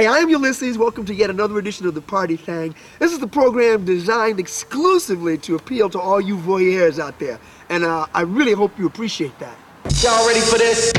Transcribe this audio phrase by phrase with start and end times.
[0.00, 0.78] Hey, I'm Ulysses.
[0.78, 2.74] Welcome to yet another edition of the Party Thang.
[3.00, 7.38] This is the program designed exclusively to appeal to all you voyeurs out there,
[7.68, 9.58] and uh, I really hope you appreciate that.
[10.02, 10.90] Y'all ready for this?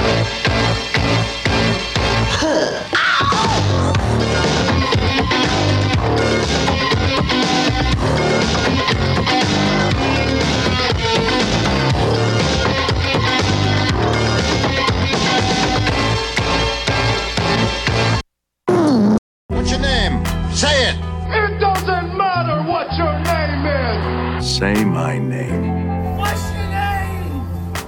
[24.61, 26.17] Say my name.
[26.17, 27.41] What's your name?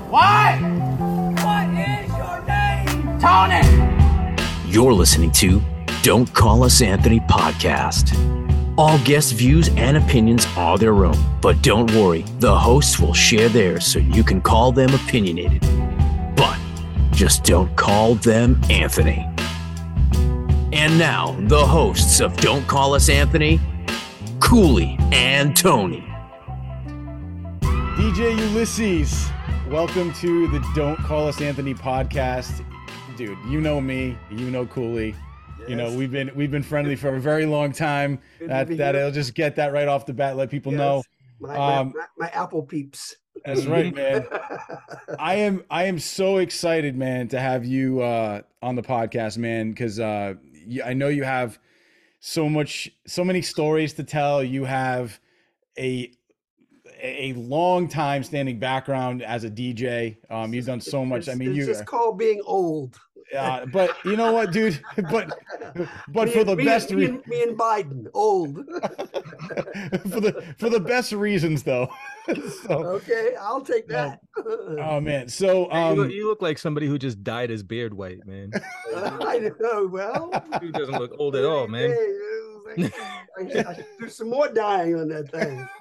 [0.09, 0.59] What?
[1.43, 3.19] What is your name?
[3.19, 4.71] Tony!
[4.71, 5.61] You're listening to
[6.01, 8.17] Don't Call Us Anthony podcast.
[8.75, 13.49] All guest views and opinions are their own, but don't worry, the hosts will share
[13.49, 15.61] theirs so you can call them opinionated.
[16.35, 16.57] But
[17.11, 19.29] just don't call them Anthony.
[20.73, 23.59] And now, the hosts of Don't Call Us Anthony,
[24.39, 26.09] Cooley and Tony.
[28.13, 29.27] DJ Ulysses,
[29.69, 32.63] welcome to the Don't Call Us Anthony podcast.
[33.17, 35.15] Dude, you know me, you know Cooley.
[35.67, 38.19] You know, we've been we've been friendly for a very long time.
[38.39, 39.05] Good That be that here.
[39.05, 40.97] I'll just get that right off the bat, let people know.
[40.97, 41.05] Yes.
[41.39, 43.15] My, my- Um, my, my apple peeps.
[43.45, 44.27] That's right, man.
[45.19, 49.71] I am I am so excited, man, to have you uh on the podcast, man,
[49.71, 50.35] because uh
[50.85, 51.57] I know you have
[52.19, 54.43] so much so many stories to tell.
[54.43, 55.19] You have
[55.79, 56.11] a
[57.03, 60.17] a long time standing background as a DJ.
[60.29, 61.27] Um you've done so much.
[61.29, 62.97] I mean it's you just called being old.
[63.37, 64.79] uh, but you know what, dude?
[65.11, 65.31] But
[66.09, 68.55] but Me for the me best and, me, re- and, me and Biden, old.
[70.11, 71.89] for the for the best reasons though.
[72.67, 74.19] so, okay, I'll take that.
[74.37, 75.27] oh man.
[75.29, 78.51] So you, look, um you look like somebody who just dyed his beard white, man.
[78.95, 79.87] I know.
[79.87, 81.89] Well, He doesn't look old at all, man.
[81.89, 82.07] Hey,
[82.69, 85.67] I, should- I should do some more dying on that thing.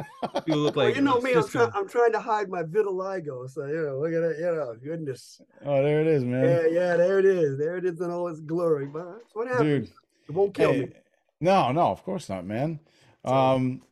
[0.47, 3.51] You look Well, like you know me, I'm, try, I'm trying to hide my vitiligo.
[3.51, 4.39] So, you know, look at it.
[4.39, 5.41] You know, goodness.
[5.65, 6.45] oh there it is, man.
[6.45, 7.59] Yeah, yeah, there it is.
[7.59, 8.87] There it is in all its glory.
[8.87, 9.89] But that's what happens.
[9.89, 9.97] Dude.
[10.29, 10.89] It won't kill Hey, me.
[11.41, 12.79] no, no, of course not, man.
[13.25, 13.83] Um,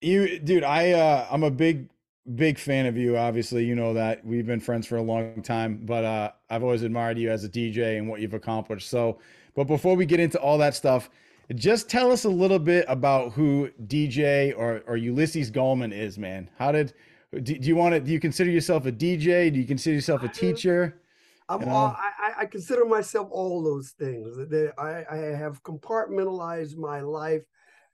[0.00, 1.88] you, dude, I, uh, I'm a big,
[2.34, 3.16] big fan of you.
[3.16, 6.82] Obviously, you know that we've been friends for a long time, but uh, I've always
[6.82, 8.88] admired you as a DJ and what you've accomplished.
[8.90, 9.18] So,
[9.54, 11.10] but before we get into all that stuff,
[11.54, 16.50] just tell us a little bit about who DJ or or Ulysses Gallman is, man.
[16.58, 16.92] How did?
[17.32, 18.00] Do, do you want to?
[18.00, 19.52] Do you consider yourself a DJ?
[19.52, 21.00] Do you consider yourself a teacher?
[21.48, 21.72] I'm you know?
[21.74, 24.36] I, I- I consider myself all those things.
[24.76, 27.44] I, I have compartmentalized my life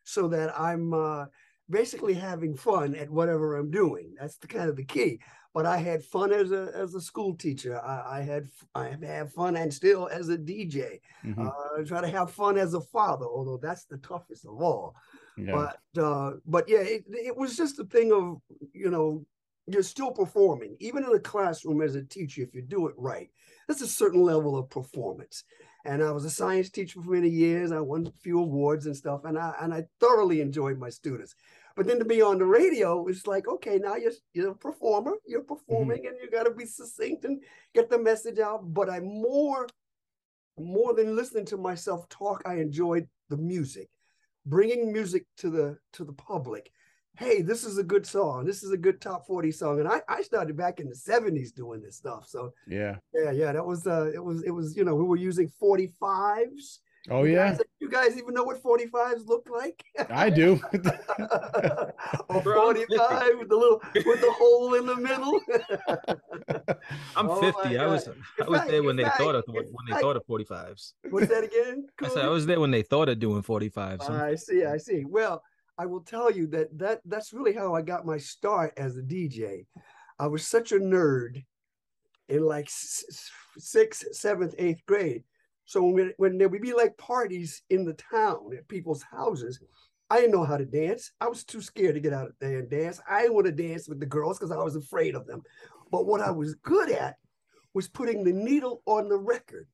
[0.05, 1.27] so that I'm uh,
[1.71, 4.15] basically having fun at whatever I'm doing.
[4.19, 5.21] That's the kind of the key.
[5.55, 7.79] But I had fun as a as a school teacher.
[7.81, 11.01] I, I had I have had fun and still as a DJ.
[11.23, 14.63] Mhm, Uh, I try to have fun as a father, although that's the toughest of
[14.63, 14.95] all.
[15.37, 15.67] yeah.
[15.75, 18.39] But uh, but yeah, it, it was just a thing of
[18.73, 19.27] you know
[19.67, 23.31] you're still performing even in a classroom as a teacher if you do it right.
[23.69, 25.45] That's a certain level of performance.
[25.84, 27.73] And I was a science teacher for many years.
[27.73, 31.34] I won a few awards and stuff, and I and I thoroughly enjoyed my students.
[31.77, 35.15] But then to be on the radio, it's like, okay, now you're you're a performer,
[35.27, 37.43] you're performing, and you got to be succinct and
[37.75, 38.75] get the message out.
[38.75, 39.69] But I more
[40.59, 43.88] more than listening to myself talk, I enjoyed the music
[44.47, 46.71] bringing music to the to the public.
[47.19, 48.44] Hey this is a good song.
[48.44, 49.81] This is a good top 40 song.
[49.81, 52.27] And i i started back in the 70s doing this stuff.
[52.27, 52.97] So yeah.
[53.15, 56.78] yeah yeah that was uh it was it was you know we were using 45s
[57.11, 57.51] Oh You yeah.
[57.53, 60.61] guys- you guys even know what 45s look like I do.
[60.73, 61.89] Oh,
[62.29, 65.41] or 45 with the little with the hole in the middle
[67.17, 67.77] I'm Oh 50.
[67.79, 68.09] I was
[68.41, 70.93] I was there when they thought of when they thought of 45s.
[71.11, 74.03] what's that again I said I was there when they thought of doing 45s.
[74.03, 75.05] I'm- I see, I see.
[75.05, 75.43] Well,
[75.79, 79.03] I will tell you that that that's really how I got my start as a
[79.03, 79.67] DJ.
[80.19, 81.43] I was such a nerd
[82.29, 85.25] in like s- s- sixth, seventh, eighth grade.
[85.72, 89.59] So when when there would be like parties in the town at people's houses,
[90.10, 91.13] I didn't know how to dance.
[91.19, 93.01] I was too scared to get out there and dance.
[93.09, 95.41] I didn't want to dance with the girls because I was afraid of them.
[95.91, 97.16] But what I was good at
[97.72, 99.66] was putting the needle on the record.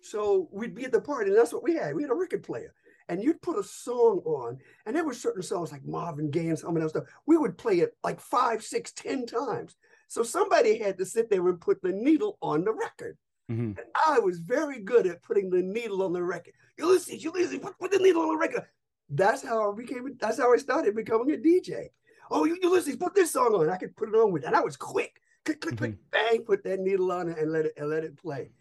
[0.00, 1.94] So we'd be at the party, and that's what we had.
[1.94, 2.72] We had a record player
[3.10, 4.56] and you'd put a song on,
[4.86, 7.04] and there were certain songs like Marvin Gaye and some of that stuff.
[7.26, 9.76] We would play it like five, six, ten times.
[10.08, 13.18] So somebody had to sit there and put the needle on the record.
[13.52, 13.78] Mhm.
[13.78, 16.54] And I was very good at putting the needle on the record.
[16.78, 18.66] Ulysses, Ulysses, put, put the needle on the record.
[19.10, 20.16] That's how I became.
[20.18, 21.90] That's how I started becoming a DJ.
[22.30, 23.68] Oh, you Ulysses, put this song on.
[23.68, 25.20] I could put it on with, and I was quick.
[25.44, 28.16] Click, click, click, bang, put that needle on it and let it and let it
[28.16, 28.52] play.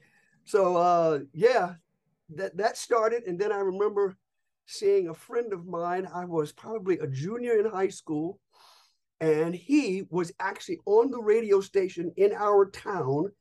[0.45, 1.75] So uh, yeah,
[2.35, 4.17] that that started, and then I remember
[4.65, 6.07] seeing a friend of mine.
[6.13, 8.39] I was probably a junior in high school,
[9.19, 13.31] and he was actually on the radio station in our town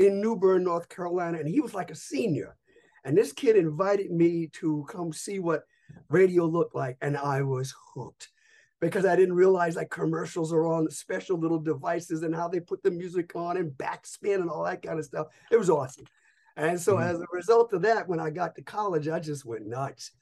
[0.00, 2.56] in New Bern, North Carolina, and he was like a senior.
[3.04, 5.64] And this kid invited me to come see what
[6.08, 8.28] radio looked like, and I was hooked
[8.80, 12.82] because I didn't realize like commercials are on special little devices and how they put
[12.82, 15.26] the music on and backspin and all that kind of stuff.
[15.50, 16.06] It was awesome.
[16.56, 17.04] And so Mhm.
[17.04, 20.12] as a result of that, when I got to college, I just went nuts.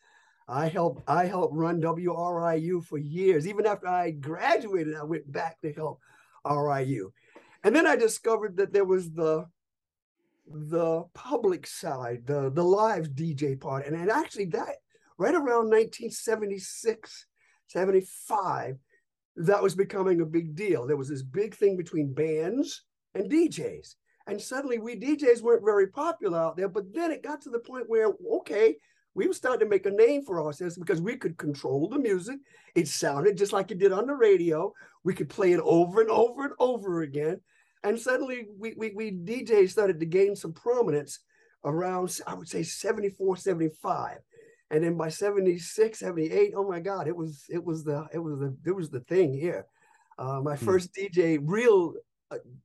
[0.48, 3.46] I helped I helped run WRIU for years.
[3.46, 6.00] Even after I graduated, I went back to help
[6.44, 7.12] RIU.
[7.62, 9.46] And then I discovered that there was the
[10.50, 13.86] the public side, the the live DJ part.
[13.86, 14.76] And, and actually that
[15.18, 17.26] right around 1976,
[17.66, 18.76] 75,
[19.36, 20.86] that was becoming a big deal.
[20.86, 22.84] There was this big thing between bands
[23.14, 23.94] and DJs.
[24.26, 26.68] And suddenly we DJs weren't very popular out there.
[26.68, 28.76] But then it got to the point where, okay,
[29.14, 32.38] we were starting to make a name for ourselves because we could control the music.
[32.74, 34.72] It sounded just like it did on the radio.
[35.02, 37.40] We could play it over and over and over again.
[37.84, 41.20] And suddenly we, we, we DJs started to gain some prominence
[41.64, 44.18] around, I would say 74, 75.
[44.70, 48.38] And then by 76, 78, oh my God, it was it was the it was
[48.38, 49.66] the it was the thing here.
[50.18, 50.64] Uh, my Hmm.
[50.66, 51.94] first DJ, real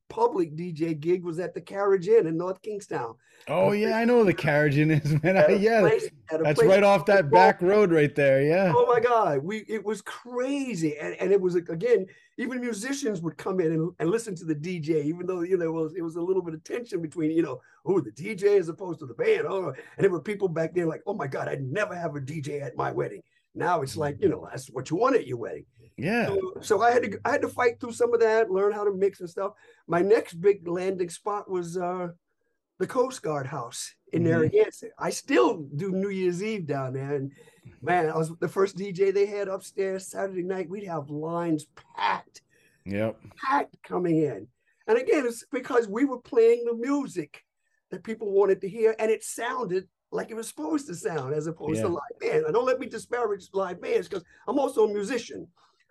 [0.08, 3.16] public DJ gig was at the Carriage Inn in North Kingstown.
[3.46, 5.36] Oh yeah, I know where the carriage inn is, man.
[5.36, 8.42] A yeah, place- that's right off that back road right there.
[8.42, 8.72] Yeah.
[8.74, 12.06] Oh my God, we it was crazy, and, and it was again,
[12.38, 15.66] even musicians would come in and, and listen to the DJ, even though you know
[15.66, 18.58] it was it was a little bit of tension between you know oh the DJ
[18.58, 19.46] as opposed to the band.
[19.46, 22.20] Oh, and there were people back then like oh my God, I'd never have a
[22.20, 23.22] DJ at my wedding.
[23.54, 23.98] Now it's mm.
[23.98, 25.66] like you know that's what you want at your wedding.
[25.96, 26.26] Yeah.
[26.26, 28.84] So, so I had to I had to fight through some of that, learn how
[28.84, 29.52] to mix and stuff.
[29.86, 32.08] My next big landing spot was uh,
[32.78, 34.92] the Coast Guard House in Narragansett.
[34.98, 37.30] I still do New Year's Eve down there, and
[37.80, 40.68] man, I was the first DJ they had upstairs Saturday night.
[40.68, 42.42] We'd have lines packed,
[42.86, 43.20] Yep.
[43.36, 44.48] packed coming in,
[44.88, 47.44] and again, it's because we were playing the music
[47.90, 51.46] that people wanted to hear, and it sounded like it was supposed to sound, as
[51.46, 52.44] opposed to live band.
[52.44, 55.46] And don't let me disparage live bands because I'm also a musician.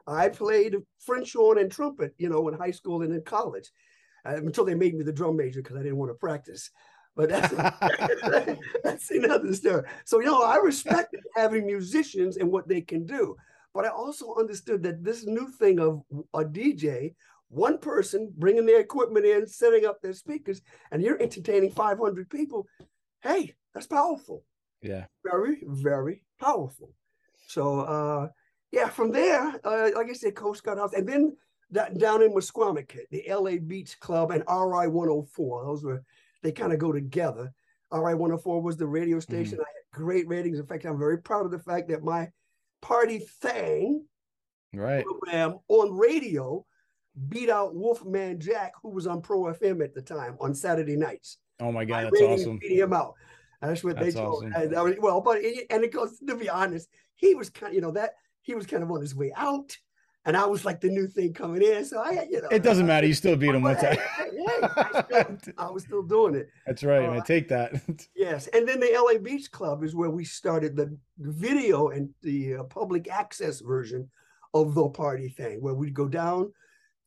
[0.07, 3.71] I played French horn and trumpet, you know, in high school and in college,
[4.25, 6.69] uh, until they made me the drum major because I didn't want to practice.
[7.15, 7.53] But that's
[8.83, 9.83] that's another story.
[10.05, 13.35] So you know, I respected having musicians and what they can do,
[13.73, 16.01] but I also understood that this new thing of
[16.33, 17.13] a DJ,
[17.49, 20.61] one person bringing their equipment in, setting up their speakers,
[20.91, 22.67] and you're entertaining 500 people.
[23.21, 24.43] Hey, that's powerful
[24.81, 25.05] Yeah.
[25.23, 26.93] very, very powerful.
[27.47, 28.27] So uh
[28.73, 31.37] yeah, from there, uh, like I said, Coast Guard House, and then
[31.69, 35.63] that, down in Misquamicut, the LA Beach Club and RI 104.
[35.65, 36.03] Those were
[36.41, 37.53] they kind of go together.
[37.91, 39.59] RI 104 was the radio station.
[39.59, 40.57] I had great ratings.
[40.57, 42.29] In fact, I'm very proud of the fact that my
[42.81, 44.05] party thing
[44.73, 45.05] Right.
[45.05, 46.65] program on radio
[47.29, 51.37] beat out Wolfman Jack, who was on Pro FM at the time on Saturday nights.
[51.59, 52.57] Oh my My god, that's ratings awesome.
[52.57, 53.13] Beat him out.
[53.61, 54.45] That's what That's they told.
[54.45, 54.53] awesome.
[54.55, 57.75] And that was, well, but and it goes to be honest, he was kind, of,
[57.75, 59.75] you know, that he was kind of on his way out,
[60.25, 61.83] and I was like the new thing coming in.
[61.85, 63.07] So I, you know, It doesn't matter.
[63.07, 63.97] You still beat him one hey, time.
[64.17, 65.03] hey, hey, I,
[65.37, 66.49] still, I was still doing it.
[66.67, 67.07] That's right.
[67.07, 67.23] Uh, man.
[67.23, 67.73] Take that.
[68.15, 72.55] Yes, and then the LA Beach Club is where we started the video and the
[72.55, 74.09] uh, public access version
[74.53, 76.53] of the party thing, where we'd go down,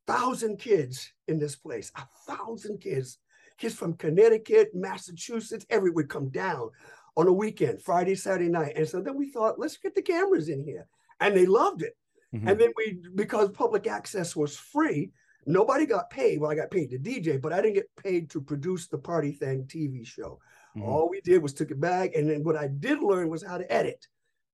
[0.06, 3.18] thousand kids in this place, a thousand kids,
[3.56, 6.70] kids from Connecticut, Massachusetts, everywhere would come down
[7.16, 10.49] on a weekend, Friday, Saturday night, and so then we thought, let's get the cameras
[10.49, 10.87] in here,
[11.20, 11.96] and they loved it.
[12.35, 12.50] Mhm.
[12.50, 15.12] And then we, because public access was free,
[15.46, 16.40] nobody got paid.
[16.40, 19.32] Well, I got paid to DJ, but I didn't get paid to produce the Party
[19.32, 20.40] Thing TV show.
[20.76, 20.82] Mhm.
[20.82, 23.58] All we did was took it back, and then what I did learn was how
[23.58, 24.06] to edit.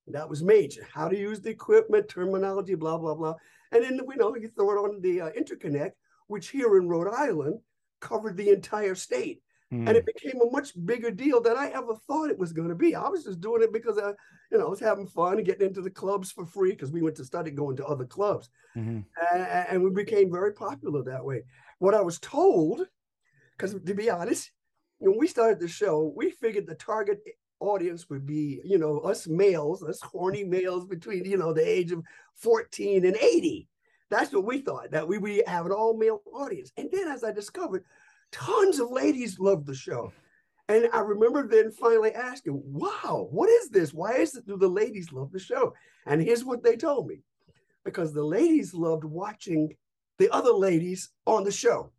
[0.08, 0.84] That was major.
[0.92, 3.36] How to use the equipment, terminology, blah blah blah.
[3.70, 5.92] And then you know you throw it on the uh, interconnect,
[6.26, 7.60] which here in Rhode Island
[8.00, 9.42] covered the entire state,
[9.72, 9.88] Mhm.
[9.88, 12.74] and it became a much bigger deal than I ever thought it was going to
[12.74, 12.94] be.
[12.94, 14.10] I was just doing it because I,
[14.50, 17.02] you know, I was having fun and getting into the clubs for free because we
[17.02, 19.04] went to study going to other clubs Mhm.
[19.32, 21.44] and, and we became very popular that way.
[21.78, 22.88] What I was told,
[23.56, 24.52] because to be honest,
[24.98, 27.20] when we started the show, we figured the target
[27.60, 31.92] audience would be, you know, us males, us horny males between, you know, the age
[31.92, 33.68] of 14 and 80.
[34.10, 36.72] That's what we thought, that we would have an all male audience.
[36.76, 37.84] And then as I discovered,
[38.32, 40.12] tons of ladies loved the show.
[40.68, 43.92] And I remember then finally asking, wow, what is this?
[43.92, 45.74] Why is it do the ladies love the show?
[46.06, 47.20] And here's what they told me
[47.84, 49.74] because the ladies loved watching
[50.18, 51.92] the other ladies on the show.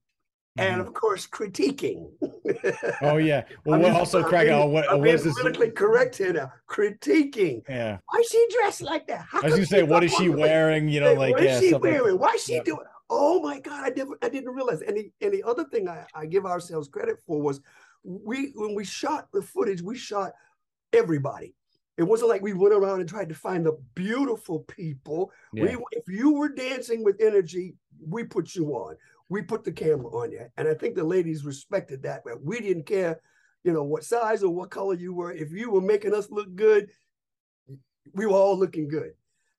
[0.56, 0.86] and Mhm.
[0.88, 2.12] of course critiquing.
[3.02, 3.44] Oh yeah.
[3.66, 5.34] Well, being- also I'm crack what I'm what being this?
[5.40, 6.52] politically correct here now.
[6.70, 7.64] Critiquing.
[7.68, 7.98] Yeah.
[8.08, 9.26] Why is she dressed like that?
[9.30, 10.88] How I was gonna say, what is she wearing?
[10.90, 12.20] You know, like what is yeah, she like- wearing?
[12.20, 12.66] Why is she Yep.
[12.66, 12.86] doing?
[13.10, 14.82] Oh my God, I never, I didn't realize.
[14.82, 17.62] And the, and the other thing I, I give ourselves credit for was
[18.04, 20.34] we when we shot the footage, we shot
[20.92, 21.56] everybody.
[21.98, 25.32] It wasn't like we went around and tried to find the beautiful people.
[25.54, 25.64] Yeah.
[25.64, 28.96] We, if you were dancing with energy, we put you on.
[29.30, 32.24] We put the camera on you, and I think the ladies respected that.
[32.42, 33.20] We didn't care,
[33.64, 35.32] you know, what size or what color you were.
[35.32, 36.90] If you were making us look good,
[38.14, 39.14] we were all looking good.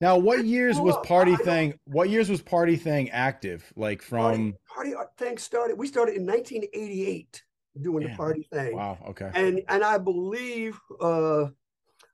[0.05, 1.79] Now, what years was Party Thing?
[1.87, 3.73] What years was Party Thing active?
[3.75, 4.21] Like from?
[4.69, 5.79] party, party thing started.
[5.79, 7.43] We started in 1988
[7.81, 8.99] doing the party thing, Wow.
[9.09, 9.31] Okay.
[9.35, 11.47] and and I believe uh,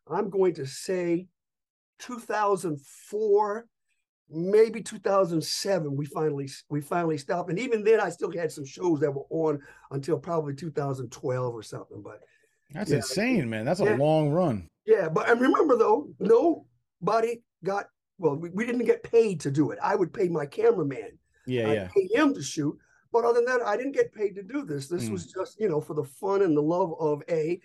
[0.08, 1.26] I'm going to say
[1.98, 3.66] 2004,
[4.30, 5.96] maybe 2007.
[5.96, 9.26] We finally we finally stopped, and even then I still had some shows that were
[9.30, 9.58] on
[9.90, 12.02] until probably 2012 or something.
[12.02, 12.20] But
[12.70, 12.98] That's yeah.
[12.98, 13.64] insane, man.
[13.64, 13.96] That's a Yeah.
[13.96, 14.68] long run.
[14.86, 17.86] yeah, but and remember though, nobody got
[18.18, 18.36] well.
[18.36, 19.78] We, we didn't get paid to do it.
[19.82, 21.18] I would pay my cameraman.
[21.46, 21.68] Yeah.
[21.68, 21.88] I Yeah.
[21.94, 22.76] Pay him to shoot.
[23.12, 24.86] But other than that, I didn't get paid to do this.
[24.88, 25.12] This Mm.
[25.12, 27.60] was just, you know, for the fun and the love of A,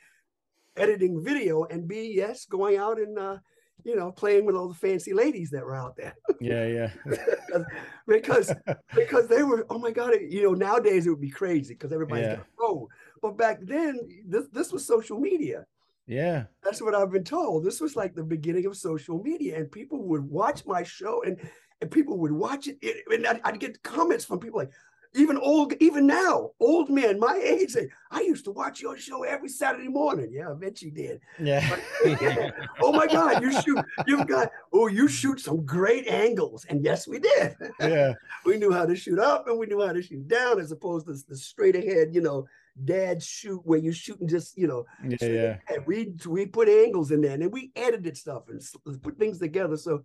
[0.77, 3.37] editing video, and B, yes, going out and, uh,
[3.83, 6.15] you know, playing with all the fancy ladies that were out there.
[6.41, 6.65] Yeah.
[6.65, 6.91] Yeah.
[8.07, 8.51] because
[8.95, 12.25] because they were, oh my God, you know, nowadays it would be crazy because everybody's
[12.25, 12.35] Yeah.
[12.37, 12.87] got a phone.
[13.21, 15.65] But back then, this, this was social media.
[16.07, 16.43] Yeah.
[16.63, 17.63] That's what I've been told.
[17.63, 21.37] This was like the beginning of social media, and people would watch my show, and
[21.81, 24.71] and people would watch it, and I'd, I'd get comments from people like,
[25.15, 29.23] even old, even now, old men my age say, "I used to watch your show
[29.23, 31.21] every Saturday morning." Yeah, I bet you did.
[31.39, 31.77] Yeah.
[32.81, 37.07] oh my God, you shoot, you've got, oh, you shoot some great angles, and yes,
[37.07, 37.55] we did.
[37.79, 38.13] Yeah.
[38.45, 41.07] we knew how to shoot up, and we knew how to shoot down, as opposed
[41.07, 42.45] to the straight ahead, you know,
[42.83, 44.85] dad shoot where you're shooting just, you know,
[45.21, 45.57] Yeah.
[45.69, 45.77] Yeah.
[45.85, 48.61] we we put angles in there and we edited stuff and
[49.01, 49.77] put things together.
[49.77, 50.03] So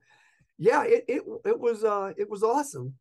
[0.59, 2.95] yeah, it it it was uh it was awesome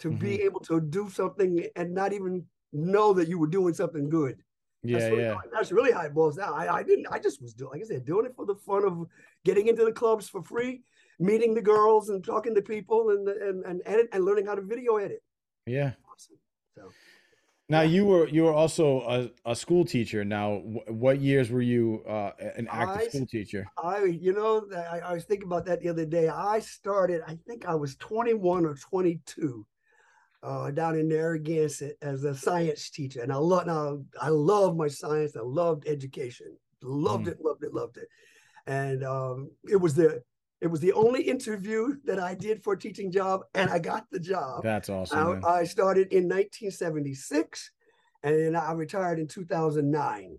[0.00, 0.46] to be Mm-hmm.
[0.46, 4.36] able to do something and not even know that you were doing something good.
[4.82, 4.98] Yeah.
[4.98, 5.36] that's really, Yeah.
[5.52, 6.52] That's really how it boils down.
[6.52, 7.06] I, I didn't.
[7.10, 9.06] I just was doing, like I said, doing it for the fun of
[9.44, 10.82] getting into the clubs for free,
[11.20, 14.62] meeting the girls and talking to people and and and edit and learning how to
[14.62, 15.22] video edit.
[15.66, 15.92] Yeah.
[16.12, 16.36] Awesome.
[16.74, 16.90] So
[17.70, 20.22] Now you were you were also a, a school teacher.
[20.24, 23.66] Now, wh- what years were you uh, an active I- school teacher?
[23.82, 26.28] I, you know, I, I was thinking about that the other day.
[26.28, 29.66] I started, I think I was 21 or 22
[30.42, 33.22] uh, down in Narragansett as a science teacher.
[33.22, 35.34] And I love, now I love my science.
[35.34, 36.54] I loved education.
[36.82, 37.30] Loved Mm.
[37.30, 38.08] it, loved it, loved it.
[38.66, 40.22] And um, it was the,
[40.60, 44.06] it was the only interview that I did for a teaching job, and I got
[44.10, 44.62] the job.
[44.62, 45.44] That's awesome.
[45.44, 47.70] I, I started in 1976
[48.22, 50.38] and then I retired in 2009.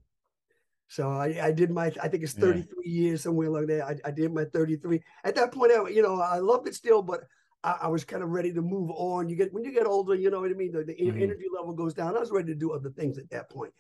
[0.88, 2.42] So I, I did my, I think it's Yeah.
[2.42, 3.84] 33 years, somewhere like that.
[3.84, 5.02] I, I did my 33.
[5.24, 7.22] At that point, I, you know, I loved it still, but
[7.64, 9.30] I, I was kind of ready to move on.
[9.30, 10.72] You get, when you get older, you know what I mean?
[10.72, 11.22] The, the Mhm.
[11.22, 12.16] energy level goes down.
[12.16, 13.74] I was ready to do other things at that point.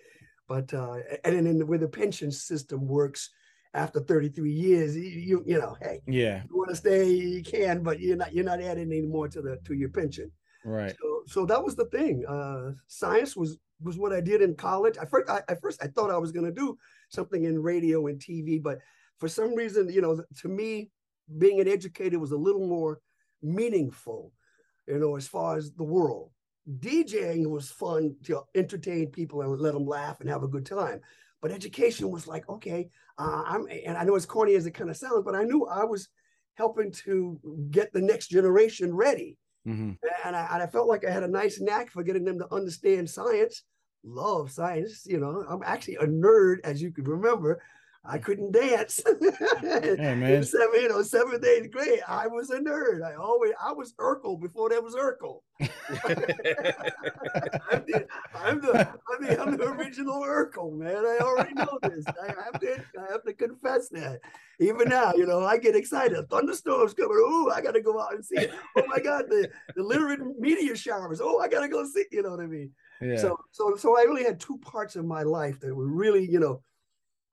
[0.47, 3.31] But, uh, and then in the pension system works
[3.75, 6.43] after 33 years, you, you, know, hey, yeah.
[6.49, 9.41] you want to stay, you can, but you're not, you're not adding any more to
[9.41, 10.31] the, to your pension.
[10.63, 10.95] Right.
[10.99, 12.25] So, so that was the thing.
[12.25, 14.97] Uh, science was was what I did in college.
[14.97, 16.77] I first, I, at first, I thought I was going to do
[17.09, 18.79] something in radio and TV, but
[19.19, 20.89] for some reason, you know, to me,
[21.37, 22.99] being an educator was a little more
[23.41, 24.31] meaningful,
[24.87, 26.31] you know, as far as the world.
[26.79, 31.01] DJing was fun to entertain people and let them laugh and have a good time,
[31.41, 34.89] but education was like, okay, uh, I'm, and I know as corny as it kind
[34.89, 36.09] of sounds, but I knew I was
[36.55, 37.39] helping to
[37.71, 39.93] get the next generation ready hmm
[40.25, 42.53] and I, and I felt like I had a nice knack for getting them to
[42.53, 43.63] understand science,
[44.03, 45.05] love science.
[45.05, 47.61] You know, I'm actually a nerd, as you can remember.
[48.07, 49.01] I couldn't dance.
[49.61, 50.43] Hey, In man.
[50.43, 53.03] seven, you know, seventh, eighth grade, I was a nerd.
[53.03, 55.41] I always, I was Urkel before there was Urkel.
[57.69, 60.97] I'm, the, I'm the, I'm the, I'm the original Urkel, man.
[61.05, 62.05] I already know this.
[62.07, 64.19] I have to, I have to confess that.
[64.59, 66.29] Even now, you know, I get excited.
[66.29, 67.17] Thunderstorm's coming.
[67.19, 68.37] Oh, I got to go out and see.
[68.37, 68.53] it.
[68.77, 71.19] Oh my God, the the literate meteor showers.
[71.21, 72.05] Oh, I got to go see.
[72.11, 72.71] You know what I mean?
[73.01, 73.17] Yeah.
[73.17, 76.39] So, so, so I really had two parts of my life that were really, you
[76.39, 76.61] know,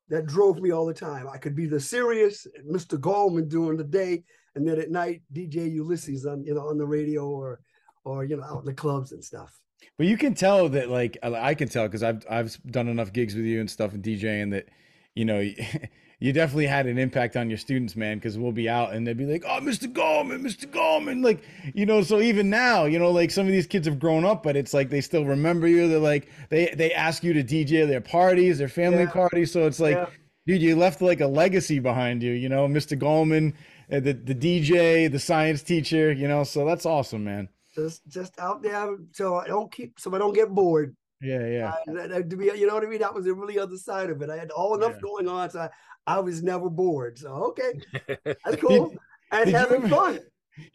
[0.08, 1.28] that drove me all the time.
[1.28, 2.98] I could be the serious Mr.
[2.98, 6.86] Gallman during the day, and then at night, DJ Ulysses on, you know, on the
[6.86, 7.60] radio or,
[8.04, 9.58] or you know, out in the clubs and stuff.
[9.98, 13.34] But you can tell that, like, I can tell because I've I've done enough gigs
[13.34, 14.68] with you and stuff and DJing that,
[15.14, 15.40] you know,
[16.22, 19.16] you definitely had an impact on your students, man, because we'll be out and they'd
[19.16, 19.92] be like, "Oh, Mr.
[19.92, 20.66] Gallman, Mr.
[20.66, 21.42] Gallman," like
[21.74, 22.02] you know.
[22.02, 24.72] So even now, you know, like some of these kids have grown up, but it's
[24.72, 25.88] like they still remember you.
[25.88, 29.10] They're like they they ask you to DJ their parties, their family Yeah.
[29.10, 29.50] parties.
[29.52, 30.06] So it's like, Yeah.
[30.46, 32.32] dude, you left like a legacy behind you.
[32.32, 32.96] You know, Mr.
[32.96, 33.54] Gallman,
[33.90, 36.12] uh, the the DJ, the science teacher.
[36.12, 37.48] You know, so that's awesome, man.
[37.74, 40.94] Just just out there, so I don't keep, so I don't get bored.
[41.22, 42.18] Yeah, yeah.
[42.18, 43.00] To be, you know what I mean?
[43.00, 44.30] That was the really other side of it.
[44.30, 45.00] I had all enough Yeah.
[45.02, 45.70] going on, so I,
[46.06, 47.18] I was never bored.
[47.18, 47.80] So okay,
[48.24, 48.94] that's cool.
[49.30, 50.20] and did having ever- fun.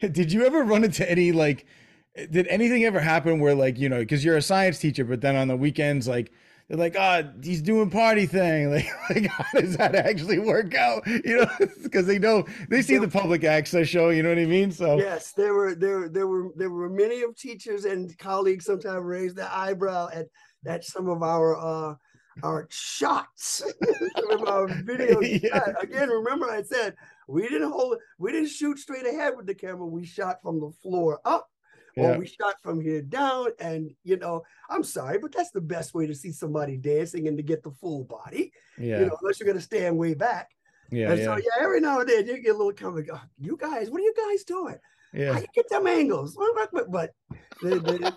[0.00, 1.66] Did you ever run into any like?
[2.30, 5.36] Did anything ever happen where like you know because you're a science teacher, but then
[5.36, 6.32] on the weekends like
[6.68, 8.68] they're like, ah, he's doing party thing.
[8.78, 11.02] Like, like how does that actually work out?
[11.24, 11.50] You know,
[11.82, 14.10] because they know they see the public access show.
[14.10, 14.70] You know what I mean?
[14.70, 19.02] So Yes, there were there there were there were many of teachers and colleagues sometimes
[19.02, 20.26] raised their eyebrow at
[20.66, 21.94] at some of our uh
[22.42, 23.64] our shots,
[24.16, 25.20] some of our video.
[25.20, 25.72] Yeah.
[25.80, 26.94] Again, remember I said
[27.26, 29.86] we didn't hold we didn't shoot straight ahead with the camera.
[29.86, 31.48] We shot from the floor up.
[31.98, 32.14] Yeah.
[32.14, 35.94] Or we shot from here down, and you know, I'm sorry, but that's the best
[35.94, 38.52] way to see somebody dancing and to get the full body.
[38.78, 40.50] yeah, You know, unless you're gonna stand way back.
[40.90, 43.08] yeah, and yeah, so yeah, every now and then you get a little comment.
[43.12, 44.76] "Oh, you guys, what are you guys doing?
[45.12, 45.38] How yeah.
[45.38, 46.36] you get them angles?
[46.36, 47.10] But, but, but
[47.62, 48.14] the- the-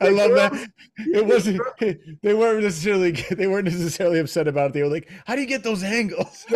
[0.00, 0.68] I love that.
[0.98, 1.60] It wasn't.
[2.22, 3.12] They weren't necessarily.
[3.30, 4.72] They weren't necessarily upset about it.
[4.74, 6.46] They were like, "How do you get those angles?"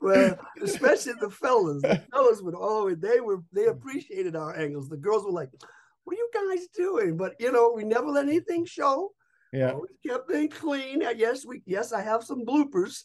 [0.00, 1.82] Well, especially the fellas.
[1.82, 3.70] The fellas would always they were they mm.
[3.70, 4.88] appreciated our angles.
[4.88, 5.50] The girls were like,
[6.04, 9.12] "What are you guys doing?" But you know, we never let anything show.
[9.52, 9.72] Yeah.
[9.72, 11.02] Always kept things clean.
[11.16, 13.04] Yes, we yes, I have some bloopers,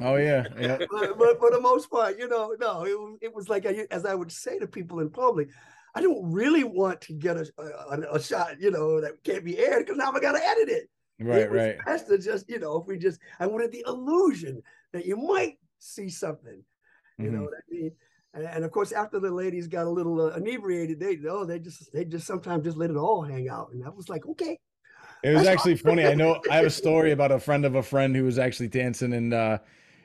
[0.00, 0.44] Oh yeah.
[0.60, 0.78] Yeah.
[0.90, 3.86] but, but for the most part, you know, no, it, was- it was like I,
[3.90, 5.48] as I would say to people in public.
[5.94, 9.58] I don't really want to get a, a, a shot, you know, that can't be
[9.58, 10.90] aired because now I got to edit it.
[11.18, 11.40] Right.
[11.40, 11.78] it Right.
[11.84, 14.62] best to just, you know, if we just, I wanted the illusion
[14.92, 16.62] that you might see something,
[17.18, 17.44] you know Mhm.
[17.46, 17.90] what I mean?
[18.34, 21.58] And, and of course, after the ladies got a little uh, inebriated, they, oh, they
[21.58, 23.70] just, they just sometimes just let it all hang out.
[23.72, 24.58] And I was like, okay.
[25.22, 26.04] It was actually funny.
[26.04, 28.68] I know I have a story about a friend of a friend who was actually
[28.68, 29.58] dancing, and uh,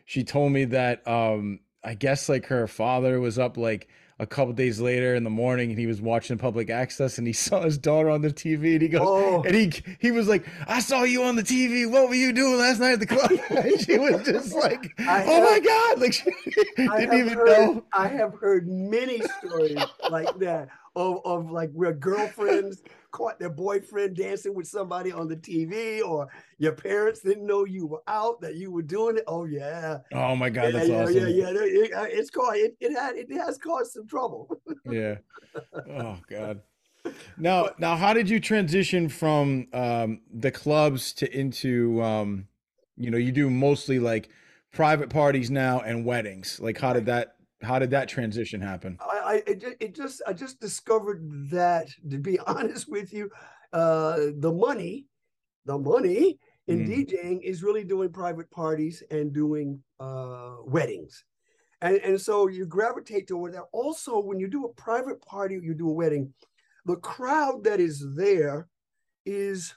[0.05, 3.87] she told me that um, I guess like her father was up like
[4.19, 7.33] a couple days later in the morning, and he was watching public access, and he
[7.47, 9.43] saw his daughter on the TV, and he goes, Oh.
[9.43, 11.89] and he he was like, "I saw you on the TV.
[11.89, 15.25] What were you doing last night at the club?" and she was just like, I
[15.27, 16.31] "Oh my god!" Like she
[16.89, 17.85] I didn't even heard, know.
[17.93, 19.77] I have heard many stories
[20.09, 25.35] like that of, of like where girlfriends caught their boyfriend dancing with somebody on the
[25.35, 26.27] TV, or
[26.57, 29.23] your parents didn't know you were out, that you were doing it.
[29.27, 31.15] Oh yeah, Oh my god, yeah, that's yeah, awesome.
[31.15, 31.49] yeah, yeah.
[31.49, 34.49] It- it- it's caused it, it had it has caused some trouble.
[34.85, 35.15] yeah.
[35.89, 36.61] Oh God.
[37.37, 42.47] Now, now, how did you transition from um, the clubs to into, um,
[42.95, 44.29] you know, you do mostly like
[44.71, 46.59] private parties now and weddings.
[46.61, 48.97] Like, how did that, how did that transition happen?
[48.99, 53.29] I, I it, just I just discovered that to be honest with you,
[53.71, 55.07] uh, the money,
[55.65, 56.87] the money in Mm.
[56.87, 61.25] DJing is really doing private parties and doing uh, weddings,
[61.81, 63.65] and and so you gravitate toward that.
[63.73, 66.33] Also, when you do a private party, you do a wedding,
[66.85, 68.67] the crowd that is there
[69.25, 69.73] is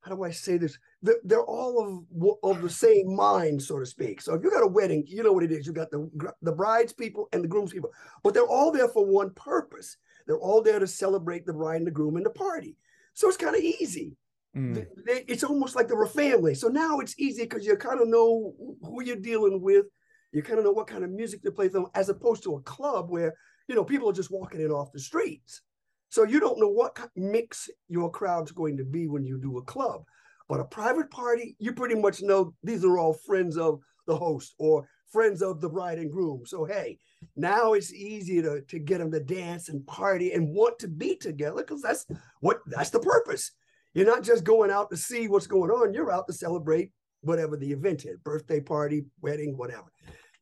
[0.00, 0.78] how do I say this?
[1.02, 4.20] They're, they're all of of the same mind, so to speak.
[4.20, 5.66] So if you got a wedding, you know what it is.
[5.66, 6.10] You got the
[6.42, 7.92] the bride's people and the groom's people,
[8.24, 9.96] but they're all there for one purpose.
[10.26, 12.76] They're all there to celebrate the bride and the groom and the party.
[13.14, 14.16] So it's kind of easy.
[14.56, 16.54] Mm, they- it's almost like they're a family.
[16.54, 19.86] So now it's easy because you kind of know who you're dealing with.
[20.32, 22.62] You kind of know what kind of music to play them, as opposed to a
[22.62, 23.34] club where
[23.68, 25.62] you know people are just walking in off the streets.
[26.10, 29.62] So you don't know what mix your crowd's going to be when you do a
[29.62, 30.04] club.
[30.48, 34.54] But a private party, you pretty much know these are all friends of the host
[34.58, 36.42] or friends of the bride and groom.
[36.46, 36.98] So hey,
[37.36, 41.16] now it's easy to, to get them to dance and party and want to be
[41.16, 42.06] together because that's
[42.40, 43.52] what that's the purpose.
[43.94, 47.56] You're not just going out to see what's going on, you're out to celebrate whatever
[47.56, 49.90] the event is, birthday party, wedding, whatever.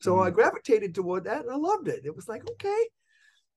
[0.01, 0.37] So I mm-hmm.
[0.37, 2.03] gravitated toward that and I loved it.
[2.05, 2.85] It was like, okay,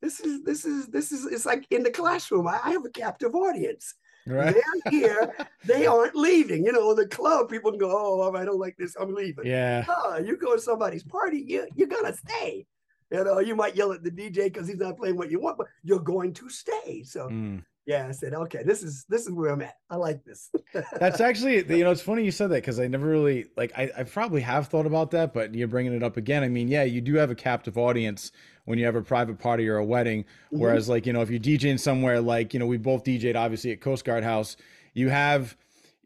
[0.01, 2.47] this is this is this is it's like in the classroom.
[2.47, 3.95] I, I have a captive audience.
[4.27, 4.55] Right.
[4.55, 6.65] They're here, they aren't leaving.
[6.65, 9.45] You know, the club people can go, Oh, I don't like this, I'm leaving.
[9.45, 9.86] Yeah.
[9.88, 12.65] No, you go to somebody's party, you, you're gonna stay.
[13.12, 15.58] You know, you might yell at the DJ because he's not playing what you want,
[15.58, 17.03] but you're going to stay.
[17.03, 17.63] So Mm.
[17.89, 19.78] Yeah, I said, okay, this is this is where I'm at.
[19.89, 20.52] I like this.
[20.99, 23.71] That's actually, you know, it's funny you said that because I never really like.
[23.75, 26.43] I, I probably have thought about that, but you're bringing it up again.
[26.43, 28.32] I mean, yeah, you do have a captive audience
[28.65, 30.23] when you have a private party or a wedding.
[30.23, 30.60] Mm-hmm.
[30.60, 33.71] Whereas, like, you know, if you're DJing somewhere, like, you know, we both DJed obviously
[33.71, 34.56] at Coast Guard House,
[34.93, 35.58] you have,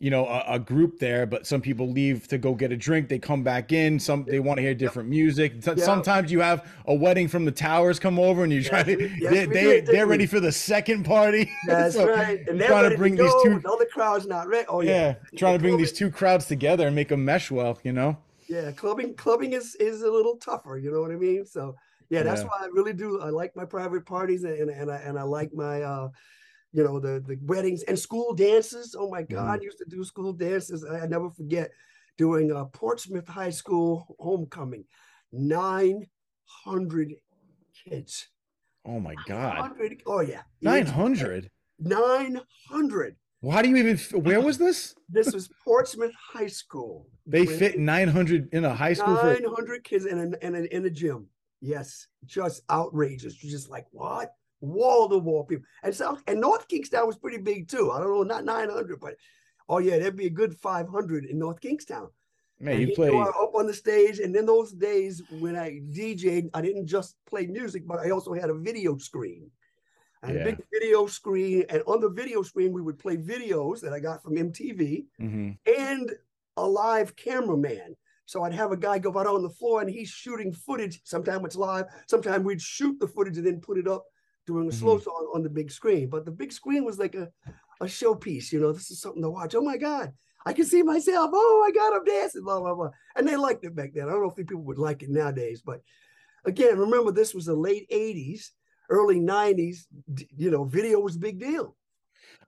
[0.03, 3.07] you know a, a group there, but some people leave to go get a drink.
[3.07, 3.97] They come back in.
[3.97, 5.53] Some they want to hear different music.
[5.65, 5.75] Yeah.
[5.77, 9.09] Sometimes you have a wedding from the towers come over, and you try trying to
[9.17, 11.49] yes, they, they did, they're ready for the second party.
[11.67, 12.45] That's So right.
[12.49, 14.65] And they're trying ready to bring to these two and the other crowd's not ready.
[14.67, 15.39] Oh yeah, yeah.
[15.39, 17.79] trying to bring these two crowds together and make them mesh well.
[17.83, 18.17] You know.
[18.49, 20.77] Yeah, clubbing clubbing is is a little tougher.
[20.77, 21.45] You know what I mean?
[21.45, 21.77] So
[22.09, 22.47] yeah, that's Yeah.
[22.47, 23.21] why I really do.
[23.21, 26.09] I like my private parties and and I and I like my uh,
[26.73, 28.95] you know, the the weddings and school dances.
[28.97, 30.83] Oh my God, I used to do school dances.
[30.83, 31.71] I, I never forget
[32.17, 34.85] doing a Portsmouth High School homecoming.
[35.31, 36.07] Nine
[36.65, 37.13] hundred
[37.87, 38.27] kids.
[38.85, 41.49] Oh my god, 100 Oh yeah, nine hundred.
[41.79, 43.15] Nine hundred.
[43.41, 43.97] Why do you even?
[44.23, 44.95] Where was this?
[45.09, 47.07] This was Portsmouth High School.
[47.27, 49.33] They fit nine hundred in a high school for.
[49.33, 51.27] Nine hundred kids in a, in a in a gym.
[51.61, 53.41] Yes, just outrageous.
[53.43, 54.33] You're just like what?
[54.67, 55.65] Wall to wall people.
[55.83, 57.91] And South and North Kingstown was pretty big too.
[57.91, 59.15] I don't know, not nine hundred, but
[59.67, 62.07] oh yeah, there'd be a good five hundred in North Kingstown.
[62.61, 63.09] Man, And you play.
[63.09, 67.45] up on the stage, and in those days when I DJed, I didn't just play
[67.45, 69.51] music, but I also had a video screen.
[70.21, 70.41] I had Yeah.
[70.43, 73.99] a big video screen, and on the video screen, we would play videos that I
[73.99, 75.57] got from MTV Mhm.
[75.77, 76.15] and
[76.55, 77.97] a live cameraman.
[78.25, 81.01] So I'd have a guy go out on the floor and he's shooting footage.
[81.03, 81.87] Sometimes it's live.
[82.07, 84.05] Sometimes we'd shoot the footage and then put it up
[84.45, 86.09] doing a slow song on the big screen.
[86.09, 87.29] But the big screen was like a,
[87.81, 88.51] a showpiece.
[88.51, 89.55] You know, this is something to watch.
[89.55, 90.13] Oh my God,
[90.45, 91.31] I can see myself.
[91.33, 92.89] Oh my God, I'm dancing, blah, blah, blah.
[93.15, 94.07] And they liked it back then.
[94.07, 95.61] I don't know if people would like it nowadays.
[95.61, 95.81] But
[96.45, 98.49] again, remember, this was the late 80s,
[98.89, 99.85] early 90s.
[100.35, 101.75] You know, video was a big deal.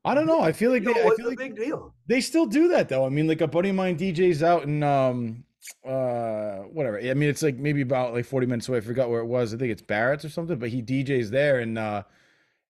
[0.04, 0.42] I don't know.
[0.42, 0.92] I feel like they.
[0.92, 1.96] I feel a like big deal.
[2.06, 3.06] they still do that though.
[3.06, 5.44] I mean, like a buddy of mine DJs out in um
[5.86, 7.00] uh whatever.
[7.00, 8.80] I mean, it's like maybe about like 40 minutes away.
[8.80, 9.54] I forgot where it was.
[9.54, 12.04] I think it's Barrett's or something, but he DJs there and uh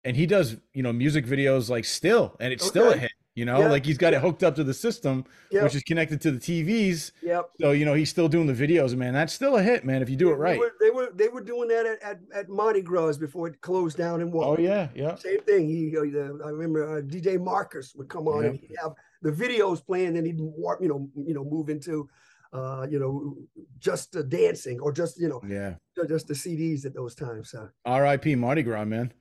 [0.03, 3.43] and he does, you know, music videos like still and it's still a hit, you
[3.43, 3.61] know?
[3.61, 5.63] Like he's got it hooked up to the system Yep.
[5.63, 7.11] which is connected to the TVs.
[7.23, 7.49] Yep.
[7.61, 9.13] So, you know, he's still doing the videos, man.
[9.13, 10.59] That's still a hit, man, if you do it They right.
[10.59, 13.97] were, they were they were doing that at, at, at Mardi Gras before it closed
[13.97, 14.47] down and what?
[14.47, 15.15] Oh yeah, yeah.
[15.15, 15.69] Same thing.
[15.69, 19.31] He, uh, the, I remember uh, DJ Marcus would come on and he'd have the
[19.31, 22.07] videos playing, and he'd warp, you know, you know, move into,
[22.55, 23.35] uh, you know,
[23.79, 25.75] just uh, dancing or just you know, Yeah.
[26.07, 27.51] just the CDs at those times.
[27.51, 28.35] So R.I.P.
[28.35, 29.11] Mardi Gras, man.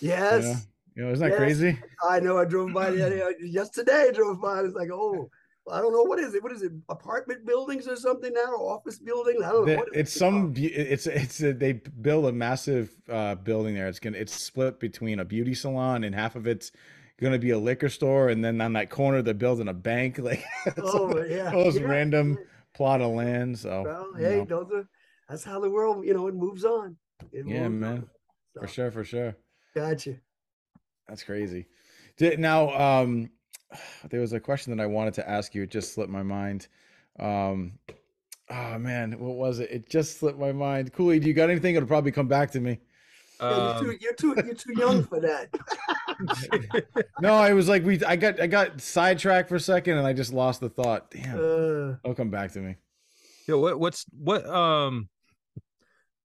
[0.00, 0.56] yes, You know,
[0.96, 1.38] you know isn't that Yes.
[1.38, 1.78] crazy?
[2.08, 2.38] I know.
[2.38, 2.88] I drove by
[3.40, 4.06] yesterday.
[4.08, 4.60] I drove by.
[4.62, 5.30] It's like, oh,
[5.70, 6.42] I don't know what is it.
[6.42, 6.72] What is it?
[6.88, 8.52] Apartment buildings or something now?
[8.58, 9.36] Or office building?
[9.44, 9.84] I don't know.
[9.92, 14.18] The- it's some it's it's a, they build a massive uh building there it's gonna
[14.18, 16.72] it's split between a beauty salon and half of it's
[17.20, 20.42] gonna be a liquor store and then on that corner they're building a bank like
[20.82, 22.44] Oh, yeah, those yeah, random yeah.
[22.80, 24.44] Plot of land so Well, you hey, know.
[24.46, 24.88] those are
[25.28, 26.96] that's how the world, you know, it moves on.
[27.30, 27.92] It yeah moves man.
[27.98, 28.08] on.
[28.58, 29.36] for sure for sure.
[29.74, 30.14] Gotcha.
[31.06, 31.66] that's crazy.
[32.16, 33.28] Did, now um
[34.08, 35.62] there was a question that i wanted to ask you.
[35.64, 36.68] It just slipped my mind.
[37.18, 37.72] Um
[38.48, 39.70] oh man what was it?
[39.70, 40.94] It just slipped my mind.
[40.94, 41.74] Cooley do you got anything?
[41.74, 42.80] It'll probably come back to me
[43.40, 45.48] Um, you're, too, you're too you're too young for that.
[47.22, 50.12] No, I was like we I got I got sidetracked for a second and I
[50.12, 51.10] just lost the thought.
[51.10, 51.36] Damn.
[51.38, 52.76] Uh, It'll come back to me.
[53.46, 55.08] Yo, what what's what um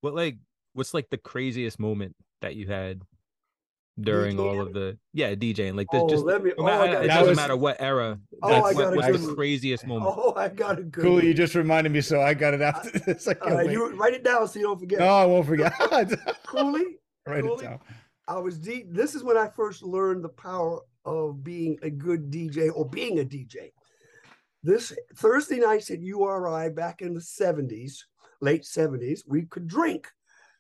[0.02, 0.38] what like
[0.74, 3.02] what's like the craziest moment that you had
[3.98, 6.52] during all of the yeah DJing like this oh, just let me.
[6.58, 8.94] Oh, matter- I it got doesn't was- matter what era Oh, That's- I what- got
[8.94, 11.04] a what's good the craziest moment Oh, I got a good.
[11.04, 11.26] Cool, one.
[11.26, 13.28] you just reminded me, so I got it after this.
[13.30, 13.72] I All can't wait.
[13.72, 15.00] you write it down so you don't forget.
[15.00, 15.74] No, I won't forget.
[16.46, 17.80] Cooley, Write it down.
[18.28, 18.88] I was deep.
[18.90, 23.20] This is when I first learned the power of being a good DJ or being
[23.20, 23.72] a DJ.
[24.64, 27.98] This Thursday nights at URI back in the 70s,
[28.42, 30.08] late 70s, we could drink.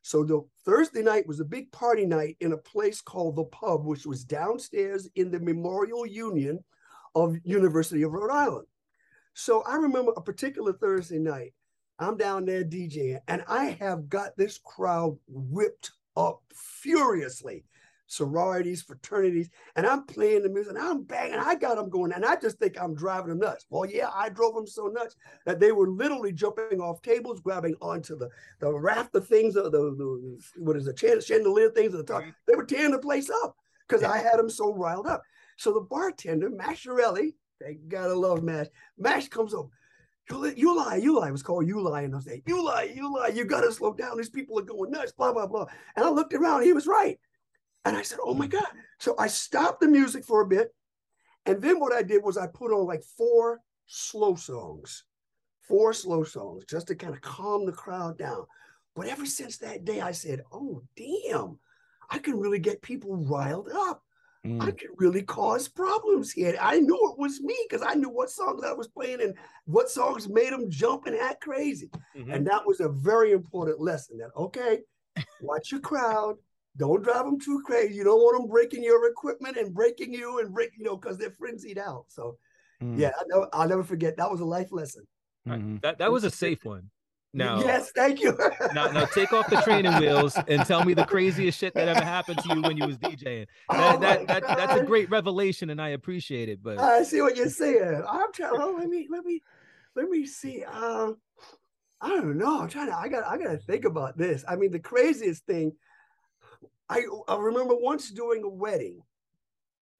[0.03, 3.83] So the Thursday night was a big party night in a place called the Pub,
[3.83, 6.63] which was downstairs in the Memorial Union
[7.15, 8.67] of University of Rhode Island.
[9.33, 11.53] So I remember a particular Thursday night.
[11.97, 17.65] I'm down there DJing, and I have got this crowd whipped up furiously.
[18.07, 21.39] Sororities, fraternities, and I'm playing the music, and I'm banging.
[21.39, 23.65] I got them going, and I just think I'm driving them nuts.
[23.71, 25.15] Well, yeah, I drove them so nuts
[25.47, 29.63] that they were literally jumping off tables, grabbing onto the the raft of things, the,
[29.63, 32.21] the, the what is chan- chandelier things at the top.
[32.21, 32.31] Mm-hmm.
[32.47, 33.55] They were tearing the place up
[33.87, 35.23] because I had them so riled up.
[35.57, 38.67] So the bartender, Masharelli, they gotta love Mash.
[38.99, 39.69] Mash comes up.
[40.29, 42.41] Uli, Uli, was called Uli in those days.
[42.47, 44.17] Uli, Uli, you gotta slow down.
[44.17, 45.65] These people are going nuts, blah, blah, blah.
[45.95, 47.19] And I looked around, he was right.
[47.85, 48.65] And I said, Oh my God.
[48.99, 50.73] So I stopped the music for a bit.
[51.45, 55.03] And then what I did was I put on like four slow songs,
[55.67, 58.45] four slow songs, just to kind of calm the crowd down.
[58.95, 61.59] But ever since that day, I said, Oh, damn,
[62.09, 64.04] I can really get people riled up.
[64.45, 64.77] I Mm.
[64.77, 66.55] could really cause problems here.
[66.61, 69.33] I knew it was me because I knew what songs I was playing and
[69.65, 71.89] what songs made them jump and act crazy.
[72.15, 72.35] Mhm.
[72.35, 74.83] And that was a very important lesson that, okay,
[75.41, 76.37] watch your crowd.
[76.77, 77.95] Don't drive them too crazy.
[77.95, 81.17] You don't want them breaking your equipment and breaking you and break, you know, because
[81.17, 82.05] they're frenzied out.
[82.09, 82.37] So,
[82.81, 82.99] Mm.
[82.99, 84.15] yeah, I know, I'll never forget.
[84.17, 85.07] That was a life lesson.
[85.47, 85.81] Mhm.
[85.81, 86.91] That that was a safe one.
[87.35, 88.37] Now, yes, thank you.
[88.73, 92.03] now, now take off the training wheels and tell me the craziest shit that ever
[92.03, 93.45] happened to you when you was DJing.
[93.69, 96.63] Oh That, my that, that that's a great revelation, and I appreciate it.
[96.63, 98.03] But I see what you're saying.
[98.09, 98.53] I'm trying.
[98.55, 99.41] Oh, let me let me
[99.97, 100.63] let me see.
[100.63, 101.17] Um,
[101.99, 102.61] I don't know.
[102.61, 102.95] I'm trying to.
[102.95, 103.25] I got.
[103.25, 104.45] I got to think about this.
[104.47, 105.73] I mean, the craziest thing.
[106.89, 109.01] I I remember once doing a wedding.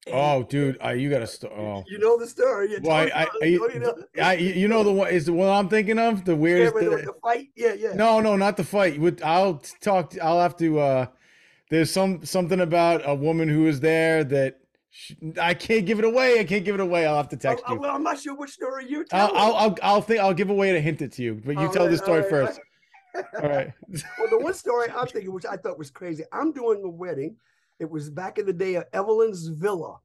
[0.05, 1.27] And Oh, dude, I, you got to.
[1.27, 2.71] St- oh, You know the story.
[2.71, 3.27] You Well, I- I- I-
[3.61, 6.25] oh, you know, I, you know the one is the one I'm thinking of.
[6.25, 6.75] The yeah, weirdest.
[6.75, 7.47] with the, the fight.
[7.55, 7.93] Yeah, yeah.
[7.93, 8.99] No, no, not the fight.
[8.99, 10.13] With I'll talk.
[10.21, 10.79] I'll have to.
[10.79, 11.05] uh
[11.69, 14.59] There's some something about a woman who was there that
[14.91, 16.39] sh I can't give it away.
[16.39, 17.05] I can't give it away.
[17.07, 17.79] I'll have to text Oh, you.
[17.79, 19.31] well, I'm not sure which story you're I'll.
[19.35, 20.19] I'll, I'll, I'll think.
[20.19, 22.23] I'll give away to hint it to you, but you All tell right, the story
[22.23, 22.59] all right, first.
[23.41, 23.71] All right.
[24.19, 27.37] well, the one story I'm thinking, which I thought was crazy, I'm doing a wedding.
[27.79, 29.97] It was back in the day of Evelyn's Villa.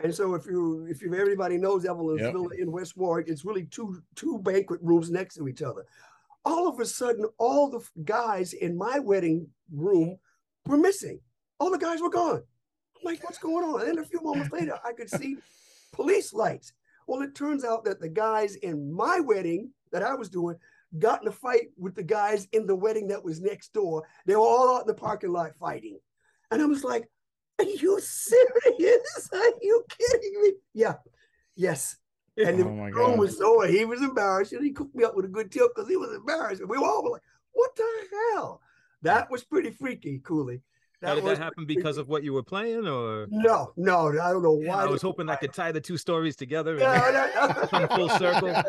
[0.00, 2.32] And so if you if you everybody knows Evelyn's Yep.
[2.32, 5.84] Villa in West Warwick, it's really two two banquet rooms next to each other.
[6.44, 10.16] All of a sudden, all the guys in my wedding room
[10.66, 11.20] were missing.
[11.58, 12.42] All the guys were gone.
[12.96, 13.80] I'm like, what's going on?
[13.80, 15.38] And then a few moments later, I could see
[15.92, 16.72] police lights.
[17.06, 20.56] Well, it turns out that the guys in my wedding that I was doing
[20.98, 24.04] got in a fight with the guys in the wedding that was next door.
[24.26, 25.98] They were all out in the parking lot fighting.
[26.50, 27.08] And I was like,
[27.58, 29.28] Are you serious?
[29.32, 30.52] Are you kidding me?
[30.74, 30.94] Yeah.
[31.56, 31.96] Yes.
[32.36, 33.18] And the Oh groom God.
[33.18, 35.88] was so he was embarrassed and he cooked me up with a good tip because
[35.88, 36.60] he was embarrassed.
[36.60, 37.86] And we were all like, What the
[38.34, 38.60] hell?
[39.02, 40.62] That was pretty freaky, Cooley.
[41.02, 44.32] How did was that happen because of what you were playing, or No, no, I
[44.32, 44.82] don't know Man, why.
[44.82, 46.72] I was hoping I could tie the two stories together.
[46.72, 47.66] and- No, no, no.
[47.66, 48.48] Come full circle.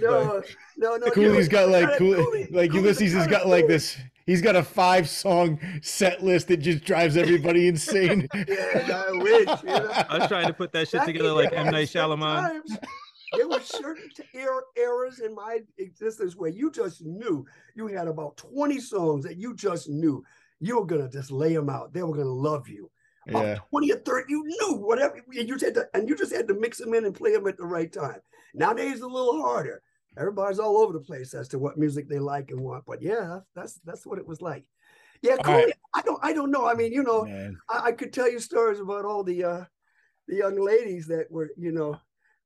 [0.00, 0.42] No,
[0.78, 1.10] no, no.
[1.10, 3.96] Cooley's you- got like Cooley- Cooley, Cooley- like Cooley's Ulysses has got like this.
[4.26, 8.28] He's got a five song set list that just drives everybody insane.
[8.34, 9.48] Yeah, I wish.
[9.62, 9.90] You know?
[10.08, 12.60] I was trying to put that shit Back together like M day, Night Shyamalan.
[13.36, 17.44] There were certain er- eras in my existence where you just knew
[17.76, 20.24] you had about 20 songs that you just knew
[20.60, 21.92] you were gonna just lay them out.
[21.92, 22.90] They were gonna love you.
[23.28, 23.58] About Yeah.
[23.70, 26.48] 20 or 30, you knew whatever and you just had to and you just had
[26.48, 28.20] to mix them in and play them at the right time.
[28.54, 29.82] Nowadays it's a little harder.
[30.16, 32.84] Everybody's all over the place as to what music they like and want.
[32.86, 34.64] But yeah, that's that's what it was like.
[35.22, 35.72] Yeah, Cooley, right.
[35.94, 36.66] I don't I don't know.
[36.66, 37.26] I mean, you know,
[37.68, 39.64] I, I could tell you stories about all the uh
[40.26, 41.98] the young ladies that were, you know,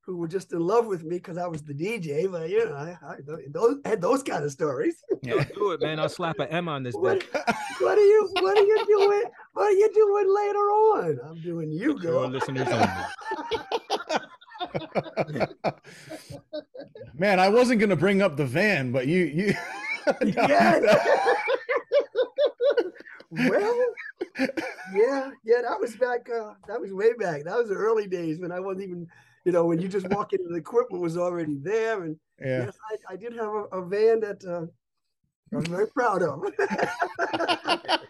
[0.05, 2.29] who were just in love with me because I was the DJ.
[2.31, 3.15] But you know, I, I
[3.49, 5.03] those had those kind of stories.
[5.23, 5.43] Yeah.
[5.55, 5.99] Do it, man.
[5.99, 7.23] I'll slap an M on this What,
[7.79, 9.23] what are you What are you doing?
[9.53, 11.19] What are you doing later on?
[11.27, 12.27] I'm doing you, Your girl.
[12.27, 12.67] listeners
[15.17, 15.47] only.
[17.15, 19.53] Man, I wasn't gonna bring up the van, but you you.
[20.23, 20.79] Yeah.
[23.31, 23.85] well,
[24.93, 26.29] yeah, yeah, that was back.
[26.29, 27.43] Uh, that was way back.
[27.45, 29.07] That was the early days when I wasn't even,
[29.45, 32.65] you know, when you just walk in the equipment was already there, and yeah.
[32.65, 34.65] Yes, I, I did have a, a van that uh,
[35.53, 36.43] I was very proud of.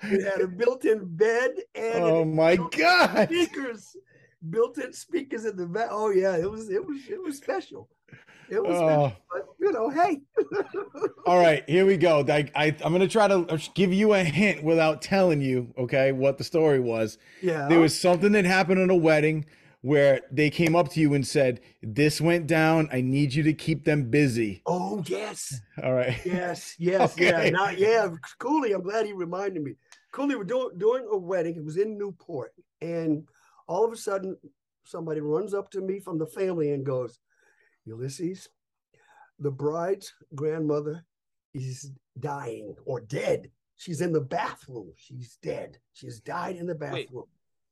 [0.09, 3.27] it had a built-in bed and Oh my God.
[3.27, 3.95] speakers,
[4.49, 5.89] built-in speakers in the back.
[5.91, 7.89] Oh yeah, it was it was it was special.
[8.49, 9.13] It was, special, Oh.
[9.31, 10.21] but you know, hey,
[11.25, 12.23] All right, here we go.
[12.27, 16.37] I, I I'm gonna try to give you a hint without telling you, okay, what
[16.37, 17.17] the story was.
[17.41, 19.45] yeah, There was something that happened at a wedding
[19.85, 22.89] where they came up to you and said, "This went down.
[22.91, 26.19] I need you to keep them busy." Oh yes, All right.
[26.25, 27.45] yes, yes, Okay.
[27.45, 27.49] yeah.
[27.51, 28.71] Now, yeah, Cooley.
[28.73, 29.73] I'm glad he reminded me.
[30.11, 31.55] Cooley were doing doing a wedding.
[31.55, 33.27] It was in Newport, and
[33.67, 34.35] all of a sudden,
[34.85, 37.19] somebody runs up to me from the family and goes,
[37.85, 38.49] "Ulysses,
[39.37, 41.05] the bride's grandmother
[41.53, 43.51] is dying or dead.
[43.77, 44.93] She's in the bathroom.
[44.97, 45.77] She's dead.
[45.93, 47.25] She's died in the Wait, bathroom.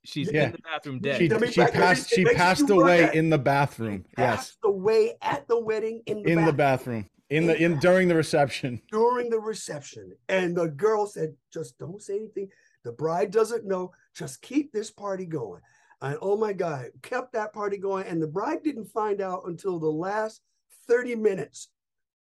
[0.06, 0.48] She's Yeah.
[0.48, 1.18] in the bathroom dead.
[1.18, 4.06] She she back- let me- passed she passed away in the bathroom.
[4.18, 7.02] Yes, Passed away at the wedding in the in the bathroom.
[7.04, 7.10] bathroom.
[7.30, 8.82] In the in during the reception.
[8.92, 10.13] during the reception.
[10.30, 12.50] And the girl said, just don't say anything.
[12.84, 13.92] The bride doesn't know.
[14.13, 15.62] Just keep this party going.
[16.02, 18.06] And oh my God, kept that party going.
[18.08, 20.42] And the bride didn't find out until the last
[20.88, 21.70] 30 minutes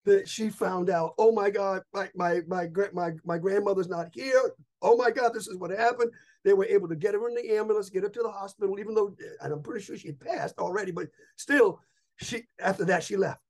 [0.04, 4.10] that she found out, oh my God, my my my gra- my, my grandmother's not
[4.14, 4.54] here.
[4.82, 6.12] Oh my God, this is what happened.
[6.44, 8.94] They were able to get her in the ambulance, get her to the hospital, even
[8.94, 11.82] though and I'm pretty sure she had passed already, but still,
[12.18, 13.42] she after that she left.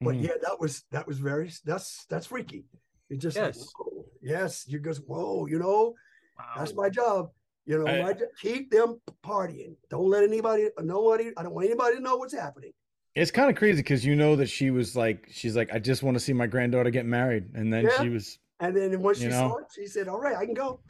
[0.00, 0.24] But Mhm.
[0.24, 2.64] yeah, that was that was very that's that's freaky.
[3.10, 3.72] It just like, Yes.
[3.78, 5.94] whoa, yes, you just whoa, you know,
[6.38, 6.44] Wow.
[6.56, 7.30] that's my job.
[7.64, 9.76] You know, I- my keep them partying.
[9.88, 11.30] Don't let anybody, nobody.
[11.36, 12.72] I don't want anybody to know what's happening.
[13.14, 16.02] It's kind of crazy because you know that she was like, she's like, I just
[16.02, 18.02] want to see my granddaughter get married, and then Yeah.
[18.02, 20.54] she was, And then once she You saw it, she said, "All right, I can
[20.54, 20.80] go."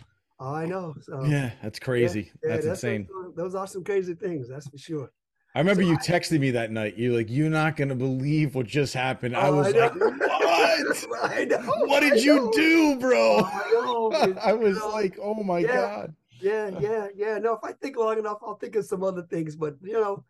[0.44, 0.94] Oh, I know.
[1.02, 2.32] So um, yeah, that's crazy.
[2.42, 3.06] yeah, that's insane.
[3.08, 4.48] Those, those are some crazy things.
[4.48, 5.12] That's for sure.
[5.54, 6.98] I remember So you I- texted me that night.
[6.98, 9.36] You're like, you're not gonna believe what just happened.
[9.36, 9.80] I Oh, was know.
[9.80, 11.06] like, what?
[11.22, 11.58] I know.
[11.86, 12.50] What I did you know.
[12.52, 13.38] do, bro?
[13.44, 14.38] Oh, I know.
[14.42, 14.88] I was know.
[14.88, 15.76] like, oh my Yeah.
[15.76, 16.14] god.
[16.40, 17.38] Yeah, yeah, yeah.
[17.38, 19.54] No, if I think long enough, I'll think of some other things.
[19.54, 20.24] But you know,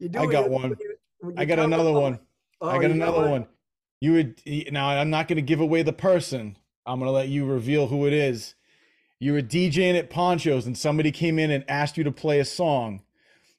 [0.00, 0.18] you do.
[0.18, 0.74] I got one.
[1.36, 2.18] I got another one.
[2.60, 3.46] Oh, I got you another one.
[4.00, 4.40] You would
[4.72, 4.88] now.
[4.88, 6.58] I'm not going to give away the person.
[6.86, 8.56] I'm going to let you reveal who it is.
[9.20, 12.44] You were DJing at Ponchos, and somebody came in and asked you to play a
[12.44, 13.02] song,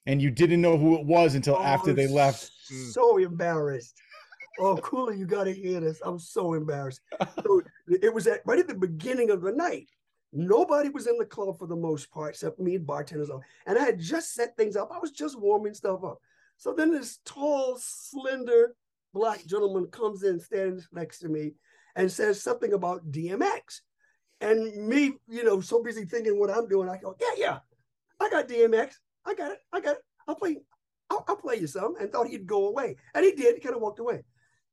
[0.06, 2.50] and you didn't know who it was until oh, after Oh, they left.
[2.92, 3.96] So embarrassed.
[4.58, 6.00] Oh, Cooley, you got to hear this.
[6.04, 7.00] I'm so embarrassed.
[7.44, 9.88] So it was at right at the beginning of the night.
[10.32, 13.30] Nobody was in the club for the most part, except me and bartenders.
[13.66, 14.90] And I had just set things up.
[14.92, 16.18] I was just warming stuff up.
[16.58, 18.74] So then this tall, slender
[19.12, 21.52] black gentleman comes in, stands next to me,
[21.94, 23.80] and says something about DMX.
[24.40, 27.58] And me, you know, so busy thinking what I'm doing, I go, yeah, yeah,
[28.20, 28.94] I got DMX.
[29.24, 29.58] I got it.
[29.72, 30.02] I got it.
[30.28, 30.58] I'll play.
[31.10, 31.94] I'll, I'll play you some.
[32.00, 33.54] And thought he'd go away, and he did.
[33.54, 34.22] He kind of walked away.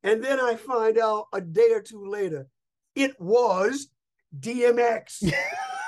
[0.03, 2.47] And then I find out a day or two later,
[2.95, 3.87] it was
[4.37, 5.33] DMX.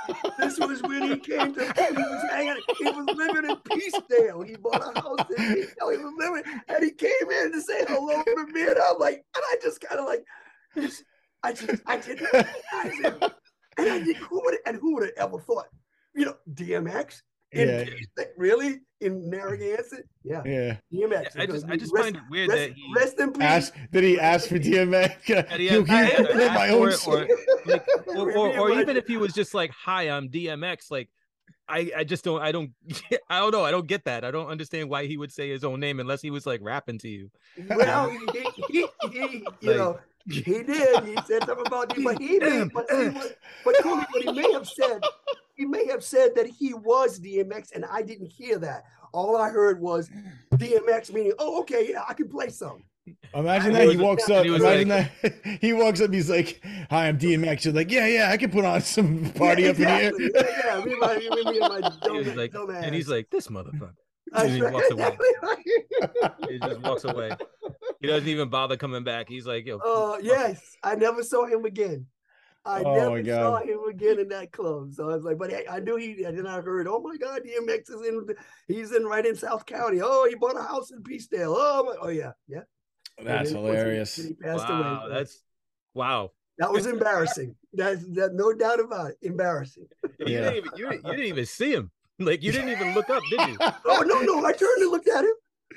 [0.40, 1.62] this was when he came to.
[1.62, 2.58] He was hanging.
[2.78, 4.48] He was living in Peacedale.
[4.48, 5.92] He bought a house in Peacedale.
[5.92, 9.26] He was living, and he came in to say hello to me, and I'm like,
[9.36, 10.24] and I just kind of like,
[11.44, 13.32] I just, I didn't recognize him,
[13.78, 14.18] and I did.
[14.18, 15.68] Who would and who would have ever thought,
[16.14, 17.84] you know, DMX in Yeah.
[17.86, 20.08] Peacedale, really in Narragansett?
[20.24, 20.78] Yeah, Yeah.
[20.92, 21.38] DMX.
[21.40, 23.42] I just I just rest- find it weird rest, that he rest in peace.
[23.44, 25.26] Ask, did he ask for DMX?
[25.28, 27.14] that he You- had- you had to my own for it, song.
[27.14, 27.28] or,
[27.66, 31.10] like, or, or, or even if he was just like, "Hi, I'm DMX," like.
[31.68, 32.70] I, I just don't I don't
[33.28, 35.64] I don't know I don't get that I don't understand why he would say his
[35.64, 37.32] own name unless he was like rapping to you.
[37.68, 41.04] Well, he, he, he, he you Like- know, he did.
[41.04, 44.32] He said something about you, but he may, but, see, what, but Cooley, what he
[44.32, 45.04] may have said,
[45.56, 48.86] he may have said that he was DMX, and I didn't hear that.
[49.14, 50.10] All I heard was
[50.56, 52.84] DMX, meaning, oh, okay, yeah, I can play some.
[53.36, 54.46] Imagine And that he he walks up.
[54.46, 55.12] he was Imagine that
[55.62, 56.12] he walks up.
[56.12, 56.60] He's like,
[56.90, 59.80] "Hi, I'm DMX." You're like, "Yeah, yeah, I can put on some party yeah, up
[59.80, 62.70] in here." Yeah, yeah, me, my, me, me and my He was dumb, like, dumb
[62.72, 63.94] and he's like, "This motherfucker."
[64.34, 64.74] And he right.
[64.74, 65.18] walks away.
[66.50, 67.32] He just walks away.
[68.06, 69.28] He doesn't even bother coming back.
[69.28, 72.06] He's like, "Yo, Uh, yes, I never saw him again.
[72.64, 74.94] I Oh, never saw him again in that club.
[74.94, 76.24] So I was like, but I, I knew he.
[76.24, 78.26] And then I heard, oh my God, DMX is in.
[78.68, 80.02] He's in right in South County.
[80.04, 81.54] Oh, he bought a house in Peacedale.
[81.56, 82.62] Oh, my, oh yeah, yeah.
[83.24, 84.16] That's then once he- hilarious.
[84.16, 85.14] He passed wow, away.
[85.16, 85.44] that's
[85.94, 87.56] wow." that was embarrassing.
[87.74, 89.18] That's that, no doubt about it.
[89.22, 89.88] Embarrassing.
[90.20, 90.40] You Yeah.
[90.52, 91.92] didn't even you, didn't- you didn't even see him.
[92.18, 93.58] Like you didn't even look up, did you?
[93.86, 95.34] Oh no, no, I turned and looked at him.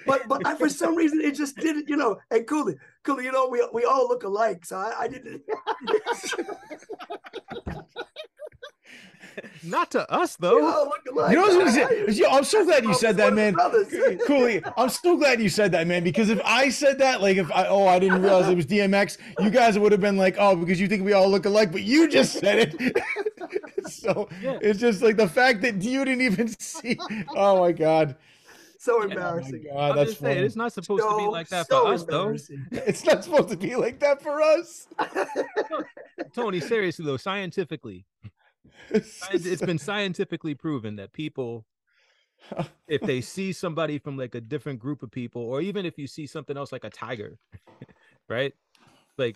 [0.07, 2.19] But but I, for some reason it just didn't, you know.
[2.31, 5.43] And Cooley, Cooley, you know, we we all look alike, so I, I didn't.
[9.63, 10.65] Not to us though.
[10.67, 11.31] all look alike.
[11.31, 12.21] You know what I was I- gonna say?
[12.23, 13.55] Yo, I'm so glad you said that, man.
[14.27, 16.03] Cooley, I'm so glad you said that, man.
[16.03, 19.19] Because if I said that, like, if I, oh, I didn't realize it was DMX,
[19.41, 21.83] you guys would have been like, oh, because you think we all look alike, but
[21.83, 23.05] you just said it.
[23.89, 24.59] so Yeah.
[24.61, 26.99] it's just like the fact that you didn't even see.
[27.37, 28.17] Oh my god,
[28.79, 29.65] so oh my embarrassing.
[29.65, 32.05] god, I'm that's just saying, it's not supposed to be like that so for us
[32.05, 32.31] though.
[32.73, 34.87] It's not supposed to be like that for us.
[36.35, 38.07] Tony, seriously though, scientifically,
[39.03, 41.67] science- it's been scientifically proven that people
[42.87, 46.07] if they see somebody from like a different group of people or even if you
[46.07, 47.37] see something else like a tiger
[48.29, 48.55] right
[49.19, 49.35] like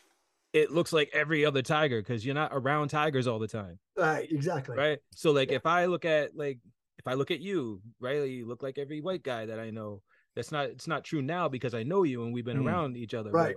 [0.53, 4.31] it looks like every other tiger because you're not around tigers all the time Right,
[4.31, 4.77] exactly.
[4.77, 6.59] right so like if i look at like
[7.05, 10.03] if i look at you Riley, you look like every white guy that i know
[10.37, 12.67] that's not it's not true now because i know you and we've been Mm.
[12.67, 13.57] around each other Right.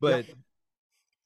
[0.00, 0.24] but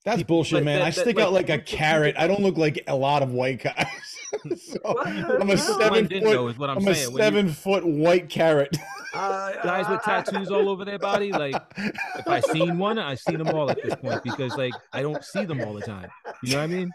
[0.04, 0.78] That's bullshit, like, man.
[0.78, 2.14] that- I stick like, out like a you- you- carrot.
[2.18, 3.86] I don't look like a lot of white guys.
[4.58, 6.52] so I'm a seven blend in, though, foot.
[6.52, 7.12] is what I'm I'm a saying.
[7.12, 8.74] When you- seven foot white carrot.
[9.12, 12.96] Uh, guys with I- I- tattoos all over their body like if I seen one,
[12.96, 15.80] I seen them all at this point because like I don't see them all the
[15.82, 16.08] time.
[16.44, 16.90] You know what I mean?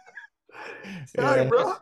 [1.15, 1.47] Sorry, Yeah.
[1.49, 1.73] bro.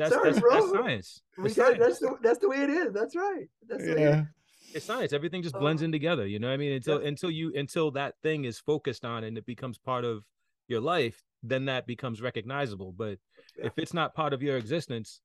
[0.00, 0.50] That's Sorry, that's, bro.
[0.54, 1.22] that's science.
[1.36, 1.78] We It's got, science.
[1.78, 2.92] that's the that's the way it is.
[2.94, 3.46] That's right.
[3.68, 4.14] That's the way it is.
[4.16, 4.24] Yeah.
[4.72, 5.12] It's science.
[5.12, 6.26] Everything just blends Uh, in together.
[6.26, 6.72] You know what I mean?
[6.72, 10.24] Until until you until that thing is focused on and it becomes part of
[10.68, 12.92] your life, then that becomes recognizable.
[12.92, 13.18] But
[13.58, 13.66] Yeah.
[13.66, 15.20] if it's not part of your existence,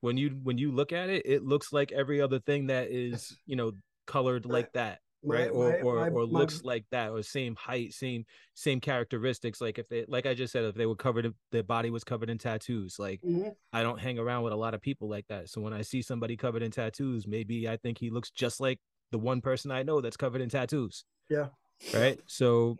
[0.00, 3.36] when you when you look at it, it looks like every other thing that is
[3.44, 3.72] you know
[4.06, 5.00] colored like that.
[5.24, 8.80] My- right or my- or, my- or looks like that or same height same same
[8.80, 9.60] characteristics.
[9.60, 12.30] Like if they like i just said if they were covered their body was covered
[12.30, 12.98] in tattoos.
[12.98, 13.54] Like Mhm.
[13.72, 15.48] i don't hang around with a lot of people like that.
[15.48, 18.80] So when i see somebody covered in tattoos maybe i think he looks just like
[19.10, 21.04] the one person i know that's covered in tattoos.
[21.30, 21.48] Yeah.
[21.92, 22.18] right?
[22.26, 22.76] So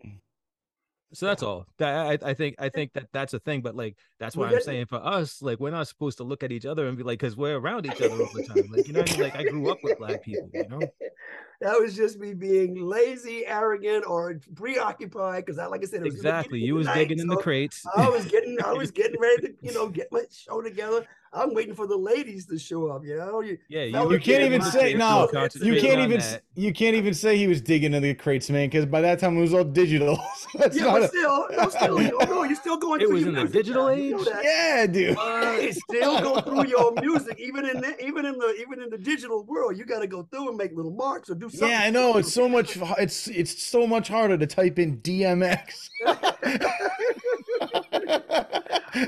[1.12, 1.66] so that's all.
[1.78, 4.60] That I, I think i think that that's a thing but like that's why i'm
[4.60, 7.20] saying for us like we're not supposed to look at each other and be like
[7.20, 8.64] because we're around each other all the time.
[8.72, 9.22] Like you know what i mean?
[9.22, 10.80] Like i grew up with black people you know
[11.64, 15.46] That was just me being lazy, arrogant, or preoccupied.
[15.46, 17.86] Because I, like I said, it was exactly you was night, digging in the crates
[17.96, 21.06] I was getting, I was getting ready to, you know, get my show together.
[21.32, 23.04] I'm waiting for the ladies to show up.
[23.04, 25.28] You know, you, yeah you, You can't even say no.
[25.60, 26.42] You can't even that.
[26.54, 28.68] you can't even say he was digging in the crates, man.
[28.68, 30.16] Because by that time it was all digital.
[30.36, 33.06] So that's yeah, not but a- still, no, still, you know, you're still going It
[33.06, 34.28] through was your in the music digital now, you know age?
[34.44, 35.18] yeah, dude.
[35.18, 38.98] Hey, still go through your music, even in the, even in the even in the
[38.98, 39.76] digital world.
[39.76, 41.68] You got to go through and make little marks or do something.
[41.68, 42.16] Yeah, I know.
[42.18, 42.76] It's so much.
[42.98, 45.88] It's it's so much harder to type in DMX.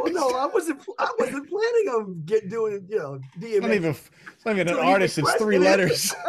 [0.00, 0.82] Well, no, I wasn't.
[0.98, 2.86] I wasn't planning on get doing.
[2.88, 3.74] You know, It's not DMX.
[3.74, 3.90] even.
[3.90, 5.18] It's not even an artist.
[5.18, 6.12] It's three letters.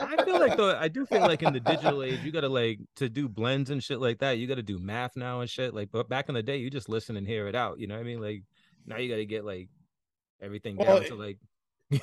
[0.00, 2.78] I feel like though I do feel like in the digital age you gotta like
[2.96, 4.32] to do blends and shit like that.
[4.38, 5.72] You gotta do math now and shit.
[5.74, 7.78] Like, but back in the day you just listen and hear it out.
[7.78, 8.20] You know what I mean?
[8.20, 8.42] Like
[8.86, 9.68] now you gotta get like
[10.42, 11.38] everything Well, down to like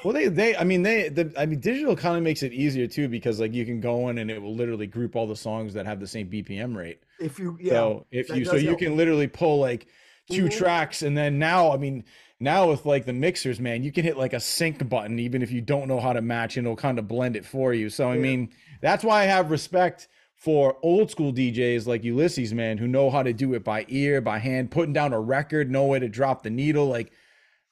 [0.03, 0.55] Well, they they.
[0.55, 1.09] I mean, they.
[1.09, 4.09] The, I mean, digital kind of makes it easier too because like you can go
[4.09, 7.03] in and it will literally group all the songs that have the same BPM rate.
[7.19, 9.87] If you, yeah, So if you so does you can literally pull like
[10.29, 10.49] 2 Mhm.
[10.49, 12.03] tracks and then now I mean
[12.39, 15.51] now with like the mixers, man, you can hit like a sync button even if
[15.51, 17.89] you don't know how to match and it'll kind of blend it for you.
[17.89, 18.17] So I Yeah.
[18.17, 18.49] mean,
[18.81, 23.23] that's why I have respect for old school DJs like Ulysses, man, who know how
[23.23, 26.43] to do it by ear, by hand, putting down a record, know where to drop
[26.43, 27.11] the needle, like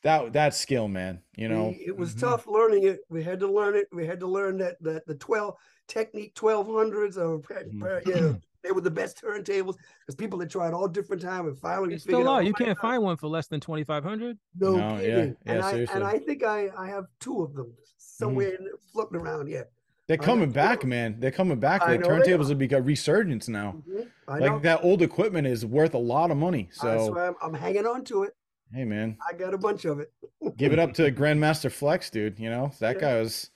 [0.05, 1.19] that that's skill, man.
[1.35, 1.69] You know.
[1.69, 2.19] We- it was Mhm.
[2.21, 2.99] tough learning it.
[3.09, 3.87] We had to learn it.
[3.91, 5.55] We had to learn that that the twelve
[5.87, 8.05] technique twelve hundreds or Mhm.
[8.07, 8.33] yeah,
[8.63, 12.03] they were the best turntables because people had tried all different time and finally it's
[12.03, 12.37] still out.
[12.37, 12.45] out.
[12.45, 14.37] You can't God, find one for less than twenty five hundred.
[14.59, 15.37] No, No, yeah, kidding.
[15.45, 19.19] yeah, and I and I think I I have two of them somewhere in, floating
[19.19, 19.67] around here.
[20.07, 20.89] They're coming back, of 'em.
[20.89, 21.19] man.
[21.19, 21.81] They're coming back.
[21.81, 23.81] I The turntables have become resurgence now.
[23.89, 24.07] Mhm.
[24.27, 24.59] I Like know.
[24.59, 26.69] that old equipment is worth a lot of money.
[26.79, 28.33] That's So I'm, I'm hanging on to it.
[28.75, 30.11] Hey, man, I got a bunch of it.
[30.57, 32.39] give it up to Grandmaster Flex, dude.
[32.39, 33.01] You know that Yeah.
[33.01, 33.49] guy was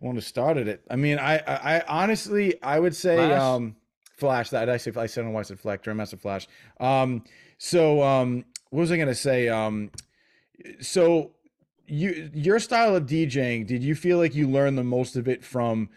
[0.00, 0.84] the one who started it.
[0.90, 3.40] I mean, I, I, I honestly, I would say, Flash?
[3.40, 3.76] um,
[4.16, 4.50] Flash.
[4.50, 5.86] That I say, I said, I don't know I said Flex.
[5.86, 6.48] Grandmaster Flash.
[6.80, 7.24] Um,
[7.58, 9.48] so, um, what was I gonna say?
[9.48, 9.90] Um,
[10.80, 11.30] so
[11.86, 15.44] you, your style of DJing, did you feel like you learned the most of it
[15.44, 15.88] from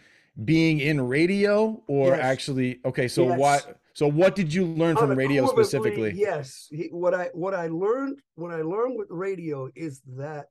[0.44, 2.20] being in radio, or Yes.
[2.20, 2.80] actually?
[2.84, 3.38] Okay, so Yes.
[3.38, 3.80] what?
[3.98, 6.12] So what did you learn from radio specifically?
[6.14, 6.68] Yes.
[6.70, 10.50] He- What I what I learned what I learned with radio is that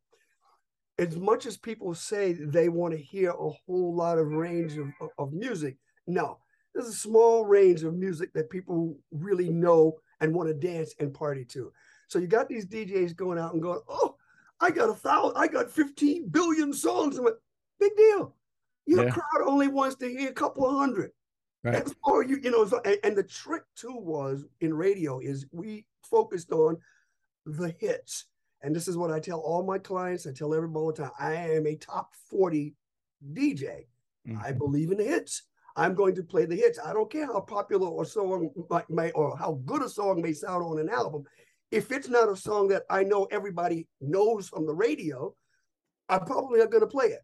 [1.00, 4.88] as much as people say they want to hear a whole lot of range of,
[5.18, 5.78] of- music,
[6.08, 6.40] no.
[6.76, 11.14] There's a small range of music that people really know and want to dance and
[11.14, 11.72] party to.
[12.10, 14.18] So you got these DJs going out and going, oh,
[14.60, 17.18] I got a thousand, I got 15 billion songs.
[17.18, 17.36] I'm like,
[17.80, 18.36] big deal.
[18.88, 19.12] Your Yeah.
[19.12, 21.12] crowd only wants to hear a couple of hundred.
[21.68, 21.74] Right.
[21.74, 22.66] That's all you, you know.
[22.66, 26.78] So, and, and the trick too was in radio is we focused on
[27.46, 28.26] the hits.
[28.64, 30.26] And this is what I tell all my clients.
[30.26, 31.12] I tell everybody all the time.
[31.20, 32.74] I am a top 40
[33.34, 33.88] DJ.
[34.40, 34.58] I Mhm.
[34.58, 35.44] believe in the hits.
[35.76, 36.80] I'm going to play the hits.
[36.80, 40.34] I don't care how popular a song might, may or how good a song may
[40.34, 41.24] sound on an album.
[41.72, 45.36] If it's not a song that I know everybody knows from the radio,
[46.08, 47.22] I'm probably not going to play it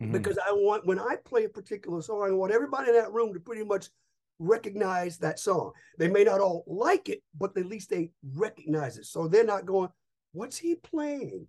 [0.00, 0.12] Mhm.
[0.12, 3.32] because I want when I play a particular song, I want everybody in that room
[3.34, 3.90] to pretty much
[4.38, 5.72] recognize that song.
[5.98, 9.06] They may not all like it, but at least they recognize it.
[9.06, 9.90] So they're not going,
[10.32, 11.46] "What's he playing?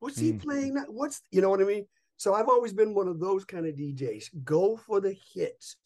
[0.00, 0.42] What's he Mm.
[0.42, 0.74] playing?
[0.74, 1.88] That what's you know what I mean?"
[2.18, 4.30] So I've always been one of those kind of DJs.
[4.44, 5.76] Go for the hits.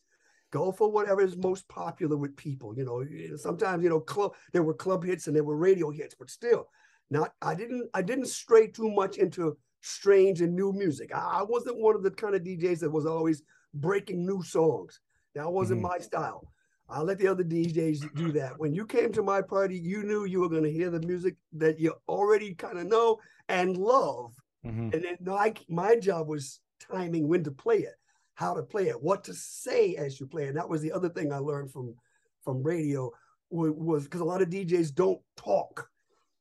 [0.50, 2.76] Go for whatever is most popular with people.
[2.76, 6.16] You know, sometimes you know club there were club hits and there were radio hits,
[6.16, 6.68] but still,
[7.08, 11.14] not I didn't I didn't stray too much into strange and new music.
[11.14, 13.42] I, I wasn't one of the kind of DJs that was always
[13.74, 15.00] breaking new songs.
[15.34, 15.88] That wasn't Mhm.
[15.90, 16.52] my style.
[16.88, 18.58] I let the other DJs do that.
[18.58, 21.36] When you came to my party, you knew you were going to hear the music
[21.52, 24.34] that you already kind of know and love.
[24.66, 24.92] Mhm.
[24.92, 27.94] And then my my job was timing when to play it,
[28.34, 30.48] how to play it, what to say as you play it.
[30.48, 31.94] And that was the other thing I learned from
[32.42, 33.12] from radio
[33.50, 35.89] was because a lot of DJs don't talk.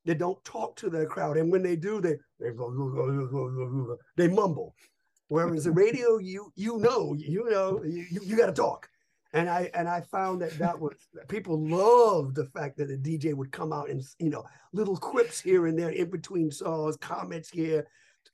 [0.09, 4.73] They don't talk to their crowd, and when they do, they they, go, they mumble.
[5.27, 8.89] Whereas the radio, you you know, you know, you, you, you got to talk.
[9.33, 10.95] And I and I found that that was
[11.27, 14.43] people loved the fact that the DJ would come out and you know
[14.73, 17.85] little quips here and there in between songs, comments here,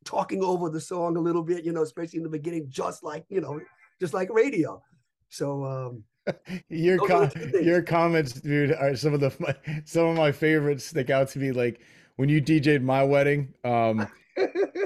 [0.06, 3.26] talking over the song a little bit, you know, especially in the beginning, just like
[3.28, 3.60] you know,
[4.00, 4.82] just like radio.
[5.28, 6.06] So um,
[6.70, 7.66] your com- the two things.
[7.66, 9.56] your comments, dude, are some of the my,
[9.86, 10.86] some of my favorites.
[10.86, 11.52] Stick out to me.
[11.52, 11.80] Like
[12.16, 14.08] when you DJ'd my wedding, um,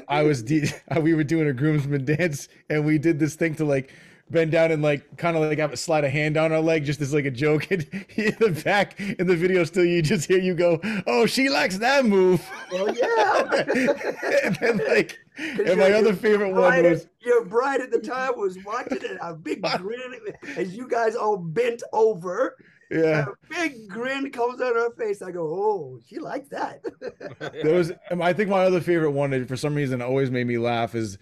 [0.08, 0.70] I was D-
[1.02, 3.92] we were doing a groomsman dance, and we did this thing to like
[4.32, 6.86] bend down and like kind of like have a slide a hand down our leg,
[6.86, 7.70] just as like a joke.
[7.72, 11.50] And in the back in the video, still you just hear you go, "Oh, she
[11.50, 13.64] likes that move." well, yeah.
[14.44, 18.58] and then like, and my other favorite one was your bride at the time was
[18.66, 20.14] watching it, a big grin
[20.58, 22.56] as you guys all bent over.
[22.92, 23.26] yeah.
[23.28, 25.22] A big grin comes on her face.
[25.22, 26.82] I go, oh, she likes that.
[27.64, 30.58] There was, I think my other favorite one that for some reason always made me
[30.58, 31.18] laugh is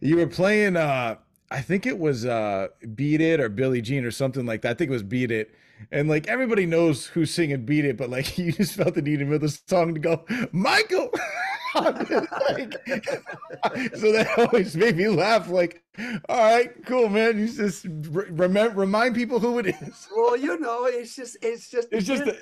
[0.00, 1.16] you were playing, uh,
[1.50, 4.70] I think it was uh, Beat It or Billie Jean or something like that.
[4.70, 5.54] I think it was Beat It.
[5.90, 9.20] And like everybody knows who's singing Beat It, but like you just felt the need
[9.20, 11.10] in the middle of the song to go, Michael.
[11.74, 12.72] Like,
[13.94, 15.48] so that always made me laugh.
[15.48, 15.82] Like,
[16.28, 17.38] all right, cool, man.
[17.38, 20.08] You just remember, remind people who it is.
[20.14, 22.36] well, you know, it's just, it's just, It's just, again,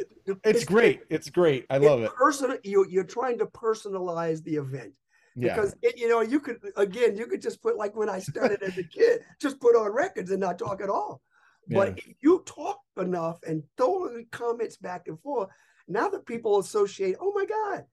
[0.44, 1.02] it's great.
[1.10, 1.66] It's great.
[1.70, 2.14] I love it.
[2.14, 4.94] Personal, you, you're trying to personalize the event.
[5.38, 5.54] Yeah.
[5.54, 8.62] because it, you know you could again you could just put like when i started
[8.62, 11.20] as a kid just put on records and not talk at all
[11.68, 15.50] but if you talk enough and throw comments back and forth
[15.88, 17.84] now that people associate oh my god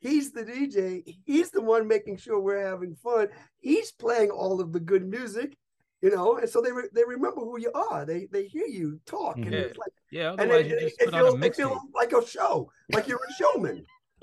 [0.00, 3.28] he's the dj he's the one making sure we're having fun
[3.58, 5.56] he's playing all of the good music
[6.02, 9.00] you know and so they re- they remember who you are they they hear you
[9.06, 9.58] talk and Yeah.
[9.60, 11.78] it's like Yeah, and it, you it, just it put on a feels, it feels
[11.94, 13.84] like a show like you're a showman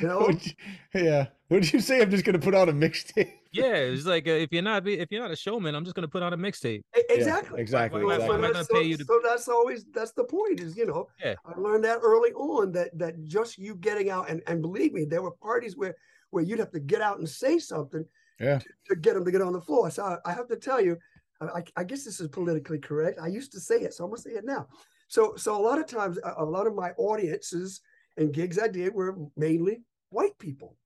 [0.00, 0.52] you know What'd you-
[0.94, 1.26] yeah.
[1.48, 2.00] What did you say?
[2.00, 3.30] I'm just gonna put out a mixtape.
[3.54, 6.08] Yeah, it's like uh, if you're not if you're not a showman, I'm just gonna
[6.08, 6.82] put on a mixtape.
[7.08, 7.60] Exactly.
[7.60, 8.34] exactly, So- so exactly.
[8.36, 10.76] Am I gonna that's- pay so- you to- so that's always that's the point is
[10.76, 11.34] you know Yeah.
[11.44, 15.04] I learned that early on that that just you getting out and and believe me
[15.04, 15.94] there were parties where
[16.30, 18.04] where you'd have to get out and say something
[18.40, 18.58] Yeah.
[18.58, 19.88] to, to get them to get on the floor.
[19.90, 20.96] So I, I have to tell you,
[21.40, 23.18] I, I- I guess this is politically correct.
[23.20, 24.66] I used to say it, so I'm gonna say it now.
[25.08, 27.80] So so a lot of times a, a lot of my audiences
[28.16, 30.76] and gigs I did were mainly white people.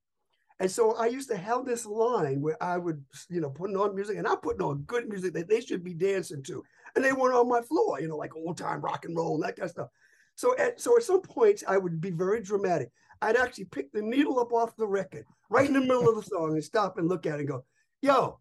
[0.59, 3.95] And so I used to have this line where I would, you know, putting on
[3.95, 6.63] music and I'm putting on good music that they should be dancing to.
[6.95, 9.43] And they weren't on my floor, you know, like old time rock and roll and
[9.43, 9.87] that kind of stuff.
[10.35, 12.91] So at so at some points I would be very dramatic.
[13.21, 16.23] I'd actually pick the needle up off the record right in the middle of the
[16.23, 17.65] song and stop and look at it and go,
[18.01, 18.39] yo,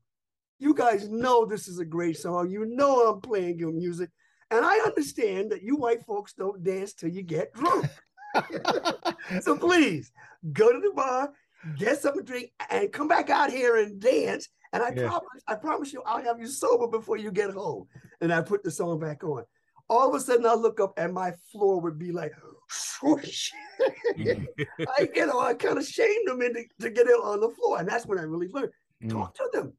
[0.58, 2.50] you guys know this is a great song.
[2.50, 4.10] You know I'm playing your music.
[4.50, 7.86] And I understand that you white folks don't dance till you get drunk.
[9.40, 10.10] so please
[10.52, 11.32] go to the bar,
[11.76, 14.48] get something to drink, and come back out here and dance.
[14.72, 15.08] And I Yeah.
[15.08, 17.86] promise, I promise you, I'll have you sober before you get home.
[18.20, 19.44] And I put the song back on.
[19.88, 22.32] All of a sudden, I look up and my floor would be like,
[22.68, 23.50] swoosh.
[24.18, 27.78] I, you know, I kind of shamed them into to get it on the floor,
[27.78, 28.72] and that's when I really learned.
[29.02, 29.10] Mm.
[29.10, 29.72] Talk to them.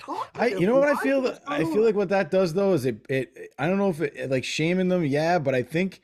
[0.00, 0.32] Talk.
[0.34, 0.58] To I, them.
[0.60, 3.06] you know what I feel that I feel like what that does though is it
[3.08, 6.00] it I don't know if it like shaming them, yeah, but I think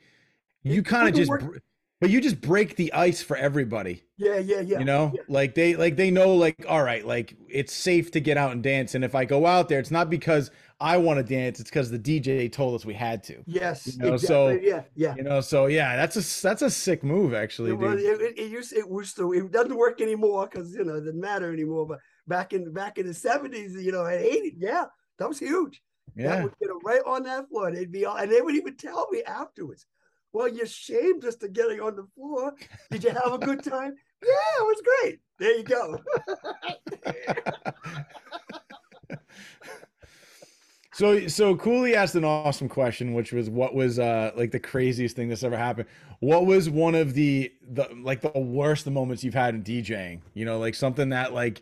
[0.63, 1.57] you kind of just work- br-
[1.99, 4.03] but you just break the ice for everybody.
[4.17, 4.79] Yeah, yeah, yeah.
[4.79, 5.21] you know yeah.
[5.29, 8.61] like they like they know like all right like it's safe to get out and
[8.61, 11.69] dance and if i go out there it's not because i want to dance it's
[11.69, 13.87] because the dj told us we had to Yes.
[13.87, 14.69] you know, so- exactly.
[14.69, 15.15] yeah, yeah.
[15.15, 18.21] you know so yeah that's a that's a sick move actually It, was, dude it,
[18.21, 21.19] it, it used it was so it doesn't work anymore because you know it doesn't
[21.19, 21.85] matter anymore.
[21.87, 24.85] But back in back in the seventies, you know, at eighty, yeah,
[25.17, 25.81] that was huge.
[26.15, 27.71] That yeah would get them right on that floor.
[27.71, 29.85] They'd be all, and they would even tell me afterwards.
[30.31, 32.53] Well, you shamed us to getting on the floor.
[32.91, 33.95] Did you have a good time?
[34.23, 35.19] yeah, it was great.
[35.39, 35.97] There you go.
[40.93, 45.15] so so cooley asked an awesome question which was what was uh like the craziest
[45.15, 45.87] thing that's ever happened
[46.19, 50.43] what was one of the the like the worst moments you've had in djing you
[50.43, 51.61] know like something that like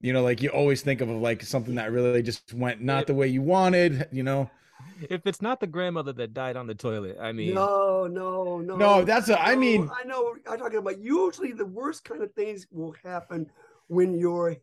[0.00, 3.14] you know like you always think of like something that really just went not the
[3.14, 4.48] way you wanted you know
[5.10, 8.76] If it's not the grandmother that died on the toilet, I mean, no, no, no.
[8.76, 10.34] No, that's a- I no, mean- I know.
[10.50, 13.46] I'm talking about usually the worst kind of things will happen
[13.88, 14.56] when your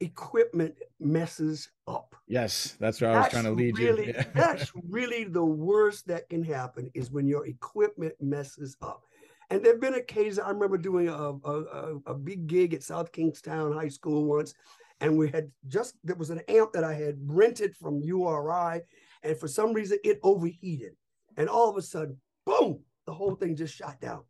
[0.00, 2.14] equipment messes up.
[2.26, 4.12] Yes, that's where I was trying to lead really, you.
[4.16, 4.24] Yeah.
[4.34, 9.02] that's really the worst that can happen is when your equipment messes up.
[9.50, 13.12] And there've been occasions I remember doing a, a, a, a big gig at South
[13.12, 14.54] Kingstown High School once,
[15.00, 18.80] and we had just there was an amp that I had rented from URI,
[19.22, 20.92] and for some reason it overheated,
[21.36, 24.22] and all of a sudden, boom, the whole thing just shot down.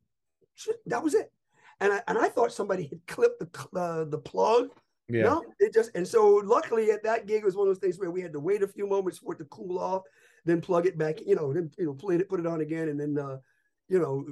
[0.86, 1.32] That was it.
[1.80, 4.70] And I, and I thought somebody had clipped the uh, the plug
[5.08, 5.24] yeah.
[5.24, 7.98] no, it just and so luckily at that gig it was one of those things
[7.98, 10.02] where we had to wait a few moments for it to cool off,
[10.44, 12.88] then plug it back, you know, then you know, play it, put it on again,
[12.88, 13.36] and then uh,
[13.88, 14.24] you know,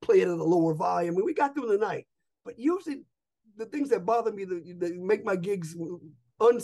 [0.00, 1.14] play it at a lower volume.
[1.16, 2.06] And we got through the night.
[2.44, 3.02] But usually
[3.56, 5.76] the things that bother me that, that make my gigs
[6.40, 6.60] un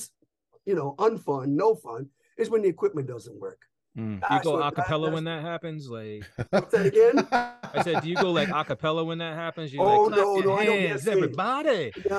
[0.67, 2.09] you know, unfun, no fun,
[2.41, 3.59] is when the equipment doesn't work.
[3.99, 4.21] Mm.
[4.21, 5.89] Do you go so a that- when that happens?
[5.89, 7.27] Like What's that again?
[7.33, 9.73] I said, do you go like a cappella when that happens?
[9.73, 11.13] You Oh, like clap no, your no, I don't get hands, sing.
[11.15, 11.93] everybody.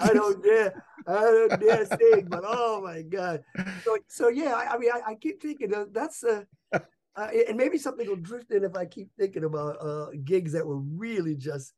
[0.00, 3.42] I don't dare, I don't dare sing, but oh my god!
[3.84, 7.56] So, so yeah, I, I mean, I, I keep thinking that that's uh, uh, and
[7.56, 11.34] maybe something will drift in if I keep thinking about uh gigs that were really
[11.36, 11.74] just.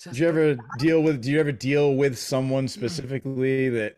[0.00, 1.22] just Did you ever deal with?
[1.22, 3.96] Do you ever deal with someone specifically that,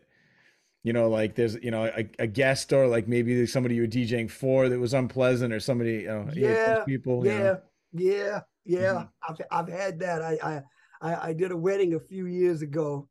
[0.83, 3.81] you know, like there's, you know, a, a guest or like maybe there's somebody you
[3.81, 7.25] were DJing for that was unpleasant or somebody, you know, you Yeah, people.
[7.25, 7.57] you yeah, know?
[7.93, 8.93] yeah, yeah.
[8.93, 9.09] Mhm.
[9.29, 10.21] I've I've had that.
[10.21, 10.61] I
[11.01, 13.09] I I, did a wedding a few years ago,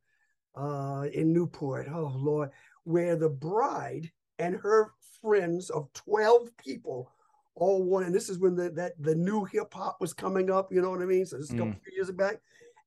[0.55, 1.89] uh, in Newport.
[1.93, 2.51] Oh Lord,
[2.85, 7.11] where the bride and her friends of twelve people
[7.55, 8.07] all wanted.
[8.07, 10.73] And this is when the that the new hip hop was coming up.
[10.73, 11.27] You know what I mean?
[11.27, 12.41] So this is a couple few years back,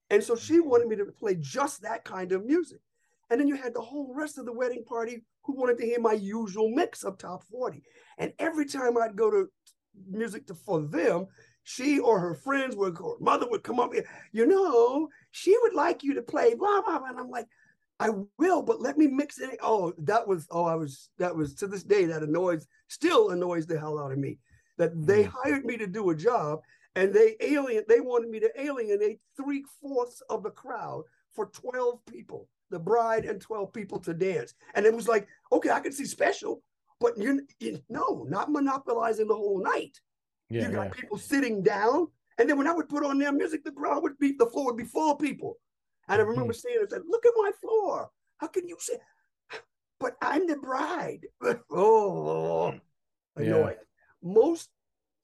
[0.09, 2.79] and so she wanted me to play just that kind of music.
[3.29, 5.99] And then you had the whole rest of the wedding party who wanted to hear
[5.99, 7.81] my usual mix of top 40.
[8.17, 9.47] And every time I'd go to
[10.09, 11.27] music to, for them,
[11.63, 15.73] she or her friends would or mother would come up here, you know, she would
[15.73, 17.09] like you to play blah blah blah.
[17.09, 17.47] And I'm like,
[17.99, 19.57] I will, but let me mix it.
[19.61, 23.65] Oh, that was oh, I was that was to this day that annoys still annoys
[23.65, 24.37] the hell out of me.
[24.77, 25.31] That they mm.
[25.33, 26.59] hired me to do a job
[26.95, 31.03] and they alien they wanted me to alienate three fourths of the crowd
[31.33, 34.53] for 12 people, the bride and 12 people to dance.
[34.73, 36.61] And it was like, okay, I can see special,
[36.99, 39.99] but you're you, no, not monopolizing the whole night
[40.49, 40.63] Yeah.
[40.67, 40.93] you got yeah.
[40.93, 42.07] people sitting down,
[42.37, 44.65] and then when I would put on their music, the ground would be the floor
[44.65, 45.57] would be full of people.
[46.07, 46.67] And I remember Mm-hmm.
[46.67, 48.09] saying, "I said, look at my floor.
[48.37, 48.99] How can you say?"
[49.99, 51.25] But I'm the bride.
[51.71, 52.71] oh,
[53.37, 53.43] Yeah.
[53.43, 53.77] annoying.
[54.21, 54.69] Most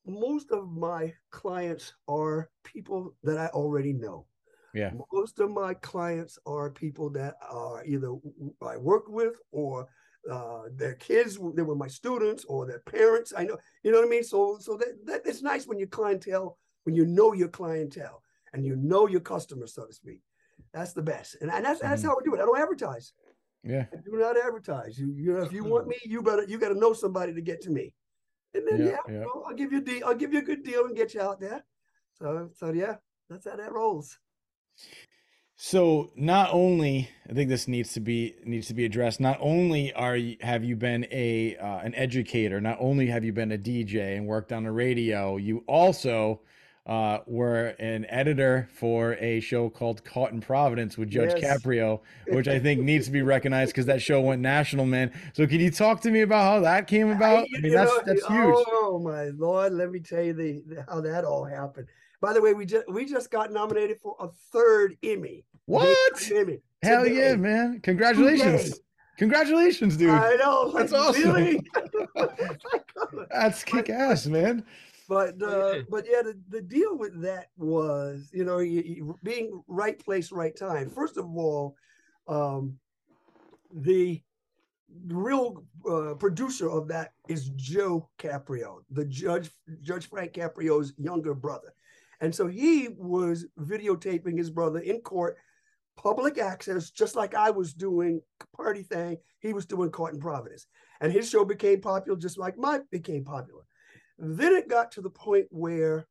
[0.06, 4.26] most of my clients are people that I already know.
[4.74, 4.92] Yeah.
[5.12, 8.14] Most of my clients are people that are either
[8.62, 9.88] I work with or
[10.32, 13.34] uh, their kids, they were my students or their parents.
[13.36, 14.24] I know, you know what I mean?
[14.24, 18.22] So, so that, that it's nice when your clientele, when you know your clientele
[18.54, 20.22] and you know your customers, so to speak.
[20.74, 21.38] That's the best.
[21.42, 22.06] And, and that's, that's Mhm.
[22.06, 22.42] how we do it.
[22.42, 23.14] I don't advertise.
[23.64, 23.86] Yeah.
[23.92, 24.98] I do not advertise.
[24.98, 27.42] You, you know, if you want me, you better, you got to know somebody to
[27.42, 27.94] get to me.
[28.54, 29.20] And then, Yeah, yeah, yeah.
[29.26, 30.08] well, I'll give you a deal.
[30.08, 31.64] I'll give you a good deal and get you out there.
[32.14, 32.96] So, so yeah,
[33.30, 34.18] that's how that rolls.
[35.56, 39.20] So not only I think this needs to be needs to be addressed.
[39.20, 43.32] Not only are you, have you been a uh, an educator, not only have you
[43.32, 46.42] been a DJ and worked on the radio, you also
[46.88, 51.62] uh, were an editor for a show called Caught in Providence with Judge Yes.
[51.62, 55.12] Caprio, which I think needs to be recognized because that show went national, man.
[55.34, 57.48] So can you talk to me about how that came about?
[57.50, 58.56] you- I mean, that's know, that's huge.
[58.68, 61.88] Oh my lord, let me tell you the- how that all happened.
[62.22, 65.44] By the way, we just we just got nominated for a third Emmy.
[65.66, 66.32] What?
[66.34, 66.60] Emmy.
[66.84, 67.16] Hell today.
[67.30, 67.80] yeah, man!
[67.82, 68.78] Congratulations, Today.
[69.18, 70.10] congratulations, dude.
[70.12, 70.72] I know.
[70.72, 71.34] That's like, awesome.
[71.34, 71.62] Really?
[73.32, 74.64] That's kick ass, man.
[75.10, 75.82] but Oh, uh, yeah.
[75.90, 80.32] but yeah, the, the deal with that was, you know, you, you- being right place,
[80.32, 80.90] right time.
[80.90, 81.76] First of all,
[82.28, 82.78] um,
[83.74, 84.22] the
[85.08, 89.50] real uh, producer of that is Joe Caprio, the judge,
[89.82, 91.74] Judge Frank Caprio's younger brother,
[92.22, 95.38] and so he was videotaping his brother in court,
[95.98, 98.22] public access, just like I was doing
[98.56, 99.18] party thing.
[99.40, 100.68] He was doing court in Providence,
[101.02, 103.64] and his show became popular, just like mine became popular.
[104.20, 106.08] Then it got to the point where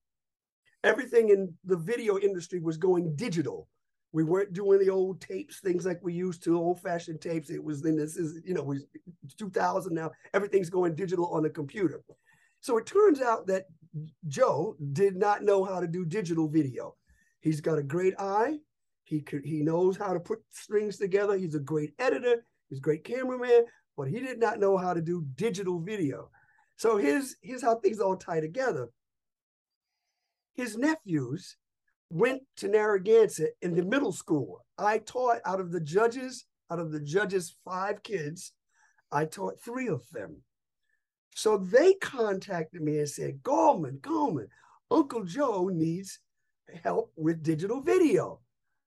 [0.83, 3.69] everything in the video industry was going digital.
[4.13, 7.51] We weren't doing the old tapes, things like we used to, old fashioned tapes.
[7.51, 8.85] It was then this is, you know, was
[9.39, 10.11] 2000 now.
[10.35, 12.03] Everything's going digital on the computer.
[12.61, 13.67] So it turns out that
[14.29, 16.97] Joe did not know how to do digital video.
[17.41, 18.59] He's got a great eye.
[19.05, 21.37] He could he knows how to put strings together.
[21.37, 22.45] He's a great editor.
[22.69, 23.65] He's a great cameraman,
[23.97, 26.31] but he did not know how to do digital video.
[26.77, 28.91] So here's here's how things all tie together.
[30.55, 31.57] His nephews
[32.11, 34.65] went to Narragansett in the middle school.
[34.79, 38.53] I taught out of the judges, out of the judges' five kids,
[39.11, 40.43] I taught three of them.
[41.35, 44.49] So they contacted me and said, Gallman, Gallman,
[44.91, 46.19] Uncle Joe needs
[46.83, 48.41] help with digital video.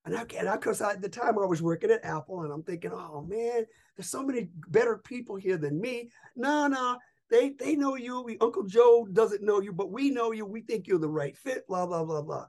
[0.06, 2.64] And I, and I, cause at the time I was working at Apple and I'm
[2.64, 3.66] thinking, oh man,
[3.96, 6.10] there's so many better people here than me.
[6.36, 6.98] No, no,
[7.30, 8.22] they they know you.
[8.22, 10.46] We, Uncle Joe doesn't know you, but we know you.
[10.46, 11.66] We think you're the right fit.
[11.68, 12.48] Blah blah blah blah.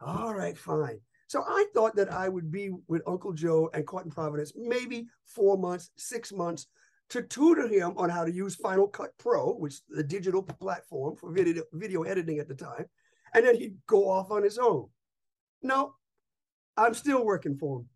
[0.00, 1.00] All right, fine.
[1.28, 5.58] So I thought that I would be with Uncle Joe and in Providence maybe four
[5.58, 6.66] months, six months
[7.10, 11.16] to tutor him on how to use Final Cut Pro, which is the digital platform
[11.16, 12.86] for video video editing at the time,
[13.34, 14.88] and then he'd go off on his own.
[15.62, 15.94] No,
[16.76, 17.88] I'm still working for him.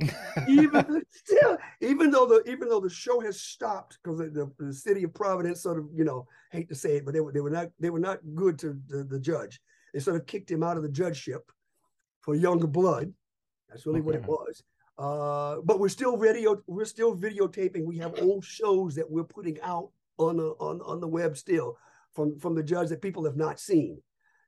[0.48, 4.72] even still, even though the even though the show has stopped because the, the, the
[4.72, 7.40] city of Providence sort of you know hate to say it, but they were they
[7.40, 9.60] were not they were not good to the, the judge.
[9.92, 11.50] They sort of kicked him out of the judgeship
[12.22, 13.12] for younger blood.
[13.68, 14.62] That's really what it was.
[14.98, 17.84] Uh, but we're still video we're still videotaping.
[17.84, 21.78] We have old shows that we're putting out on the on on the web still
[22.12, 24.00] from from the judge that people have not seen.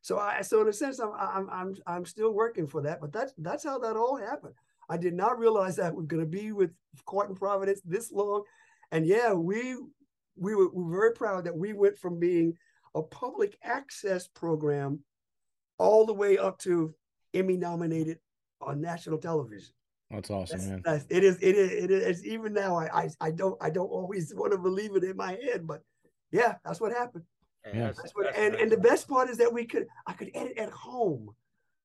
[0.03, 3.13] So I so in a sense I'm I'm I'm I'm still working for that, but
[3.13, 4.55] that's that's how that all happened.
[4.89, 6.71] I did not realize that we're going to be with
[7.07, 8.43] Caught in Providence this long,
[8.93, 9.77] and yeah, we
[10.37, 12.55] we were, we were very proud that we went from being
[12.95, 15.01] a public access program
[15.79, 16.95] all the way up to
[17.33, 18.19] Emmy nominated
[18.61, 19.73] on national television.
[20.11, 20.83] That's awesome, That's, man.
[20.85, 23.89] that's, it is it is it is even now I, I I don't I don't
[23.89, 25.83] always want to believe it in my head, but
[26.31, 27.25] yeah, that's what happened.
[27.65, 27.81] And Yeah.
[27.87, 30.31] that's- That's what, that's and and the best part is that we could I could
[30.35, 31.31] edit at home.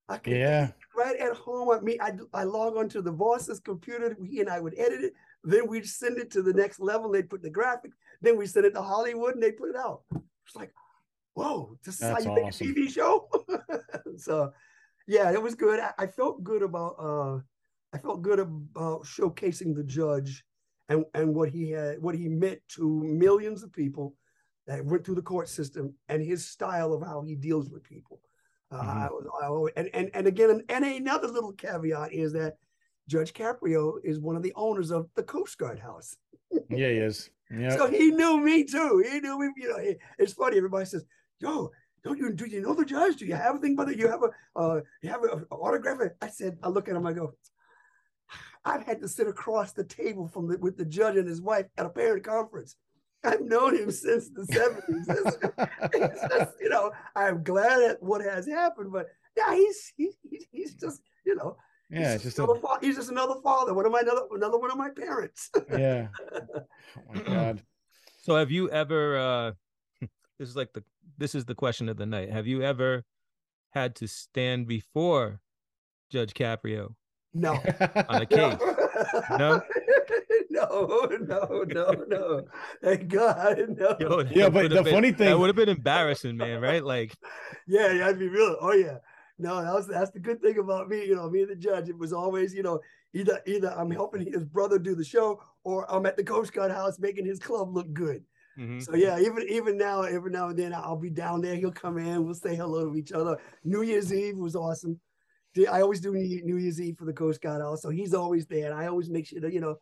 [0.09, 0.72] I could Yeah.
[0.95, 1.70] right at home.
[1.70, 4.15] I mean, I I log onto the boss's computer.
[4.24, 5.13] He and I would edit it.
[5.43, 7.09] Then we'd send it to the next level.
[7.11, 7.91] They'd put the graphic.
[8.22, 10.01] Then we send it to Hollywood and they put it out.
[10.45, 10.74] It's like,
[11.36, 12.36] whoa, this is how you awesome.
[12.36, 13.30] make a TV show.
[14.17, 14.51] so,
[15.07, 15.80] yeah, it was good.
[15.80, 16.95] I, I felt good about.
[16.99, 17.39] uh
[17.93, 20.43] I felt good about showcasing the judge
[20.89, 24.15] and and what he had, what he meant to millions of people
[24.67, 28.21] that went through the court system and his style of how he deals with people.
[28.71, 29.11] Uh, I, Mhm.
[29.11, 32.57] was- I always, and, and and again, and another little caveat is that
[33.07, 36.15] Judge Caprio is one of the owners of the Coast Guard House,
[36.69, 37.31] Yeah, he is.
[37.49, 37.75] Yeah.
[37.75, 39.03] so he knew me too.
[39.09, 39.51] He knew me.
[39.57, 40.57] You know, he- it's funny.
[40.57, 41.03] Everybody says,
[41.39, 41.71] "Yo,
[42.03, 43.15] don't you do you know the judge?
[43.17, 45.55] Do you have a thing by the you have a uh you have a, a
[45.55, 47.33] autograph?" I said, I look at him, I go,
[48.70, 51.65] I've had to sit across the table from the, with the judge and his wife
[51.78, 52.76] at a parent conference.
[53.24, 55.07] I've known him since the seventies.
[55.93, 60.45] it's just, you know, I'm glad at what has happened, but yeah, he's he's he's,
[60.51, 61.57] he's just you know,
[61.89, 64.22] yeah, he's it's just another a, fa- he's just another father, one of my another
[64.32, 65.49] another one of my parents.
[65.72, 66.07] yeah.
[66.32, 67.61] Oh my god.
[68.22, 69.51] So have you ever uh
[70.38, 70.84] this is like the
[71.17, 72.30] this is the question of the night.
[72.30, 73.03] Have you ever
[73.72, 75.39] had to stand before
[76.11, 76.95] Judge Caprio
[77.34, 77.53] no,
[78.09, 78.57] on a case?
[79.38, 79.61] No?
[80.49, 82.41] no, no, no, no.
[82.84, 83.95] Thank God, no.
[83.99, 86.84] Yo, Yeah, but the been- funny that thing- would have been embarrassing, man, right?
[86.84, 87.15] Like
[87.67, 88.57] Yeah, yeah, I'd be real.
[88.61, 88.97] Oh yeah.
[89.38, 91.05] No, that was that's the good thing about me.
[91.05, 91.88] You know, me and the judge.
[91.88, 92.80] It was always, you know,
[93.13, 96.71] either either I'm helping his brother do the show, or I'm at the Coast Guard
[96.71, 98.23] house making his club look good.
[98.59, 98.84] mhm.
[98.84, 101.55] So yeah, even even now, every now and then I'll be down there.
[101.55, 102.25] He'll come in.
[102.25, 103.38] We'll say hello to each other.
[103.63, 104.99] New Year's Eve was awesome.
[105.60, 107.89] The- I always do New New Year's Eve for the Coast Guard also.
[107.89, 108.72] he's always there.
[108.72, 109.78] And I always make sure to you know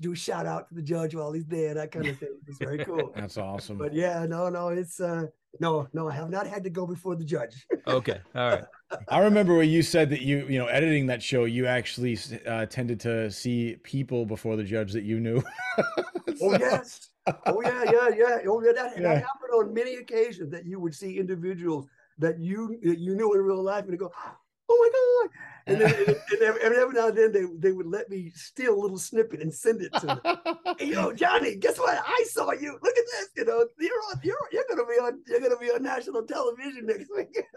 [0.00, 1.74] do a shout out to the judge while he's there.
[1.74, 2.36] That kind of thing.
[2.46, 3.12] It's very cool.
[3.14, 3.76] That's awesome.
[3.78, 5.26] But yeah, no, no, it's uh
[5.58, 7.66] no, no, I have not had to go before the judge.
[7.86, 8.20] okay.
[8.34, 8.64] All right.
[9.08, 12.66] I remember where you said that you, you know, editing that show, you actually uh,
[12.66, 15.42] tended to see people before the judge that you knew.
[16.42, 17.08] Oh yes.
[17.46, 18.38] Oh yeah, yeah, yeah.
[18.46, 18.72] Oh yeah.
[18.72, 19.02] That, Yeah.
[19.04, 21.86] that happened on many occasions that you would see individuals
[22.18, 24.12] that you that you knew in real life and they go,
[24.68, 25.30] oh my god.
[25.66, 28.80] And then and, every, every now and then they, they would let me steal a
[28.80, 30.20] little snippet and send it to them.
[30.78, 32.02] hey, yo, Johnny, guess what?
[32.06, 32.78] I saw you.
[32.82, 33.28] Look at this.
[33.36, 36.86] You know, you're on, you're you're gonna be on you're gonna be on national television
[36.86, 37.36] next week.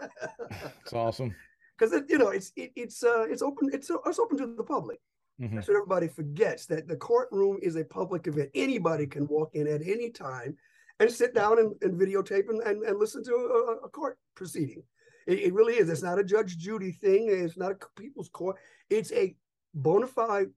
[0.82, 1.34] It's awesome.
[1.78, 4.64] Because it, you know, it's it, it's uh it's open it's it's open to the
[4.64, 5.00] public.
[5.40, 5.54] Mhm.
[5.54, 8.50] That's what everybody forgets that the courtroom is a public event.
[8.54, 10.56] Anybody can walk in at any time
[10.98, 14.82] and sit down and, and videotape and, and, and listen to a, a court proceeding.
[15.30, 15.88] It, it really is.
[15.88, 17.28] It's not a Judge Judy thing.
[17.30, 18.56] It's not a people's court.
[18.90, 19.36] It's a
[19.74, 20.48] bona fide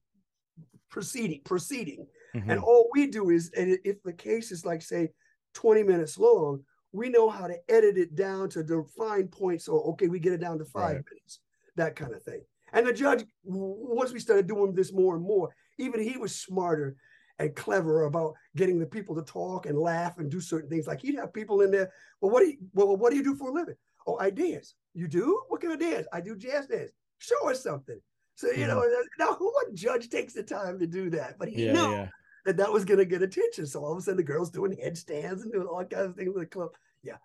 [0.90, 1.42] proceeding.
[1.44, 2.08] Proceeding.
[2.36, 2.50] Mhm.
[2.50, 5.10] And all we do is, and if the case is like, say,
[5.54, 9.68] 20 minutes long, we know how to edit it down to define points.
[9.68, 11.06] Or, okay, we get it down to five Right.
[11.12, 11.40] minutes,
[11.76, 12.42] that kind of thing.
[12.72, 16.96] And the judge, once we started doing this more and more, even he was smarter
[17.38, 20.88] and clever about getting the people to talk and laugh and do certain things.
[20.88, 23.36] Like he'd have people in there, well, what do you, well, what do you do
[23.36, 23.76] for a living?
[24.08, 24.76] Oh, I dance.
[24.94, 25.42] You do?
[25.48, 26.08] What kind of dance?
[26.14, 26.92] I do jazz dance.
[27.18, 28.00] Show us something.
[28.36, 29.52] So, you know, uh, now who?
[29.52, 31.38] what judge takes the time to do that?
[31.38, 32.10] But he Yeah, knew yeah.
[32.46, 33.68] that that was going to get attention.
[33.68, 36.34] So all of a sudden, the girls doing headstands and doing all kinds of things
[36.34, 36.72] in the club.
[37.04, 37.18] Yeah.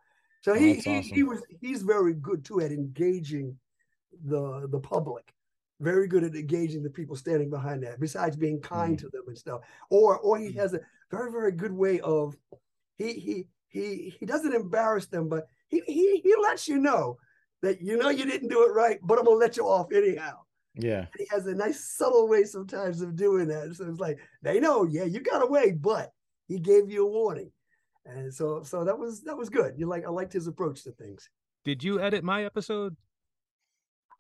[0.43, 1.27] So oh, he, he, he awesome.
[1.27, 3.57] was he's very good too at engaging
[4.25, 5.33] the the public.
[5.81, 8.01] Very good at engaging the people standing behind that.
[8.01, 9.01] Besides being kind mm.
[9.01, 9.61] to them and stuff,
[9.91, 10.57] or or he mm.
[10.57, 12.37] has a very very good way of
[12.97, 17.17] he he he he doesn't embarrass them, but he he he lets you know
[17.63, 20.35] that you know you didn't do it right, but I'm gonna let you off anyhow
[20.77, 21.07] Yeah.
[21.17, 23.75] he has a nice subtle way sometimes of doing that.
[23.75, 26.13] So it's like they know, yeah, you got away, but
[26.47, 27.51] he gave you a warning.
[28.07, 29.75] And so so that was that was good.
[29.77, 31.29] You like I liked his approach to things.
[31.65, 32.97] Did you edit my episode?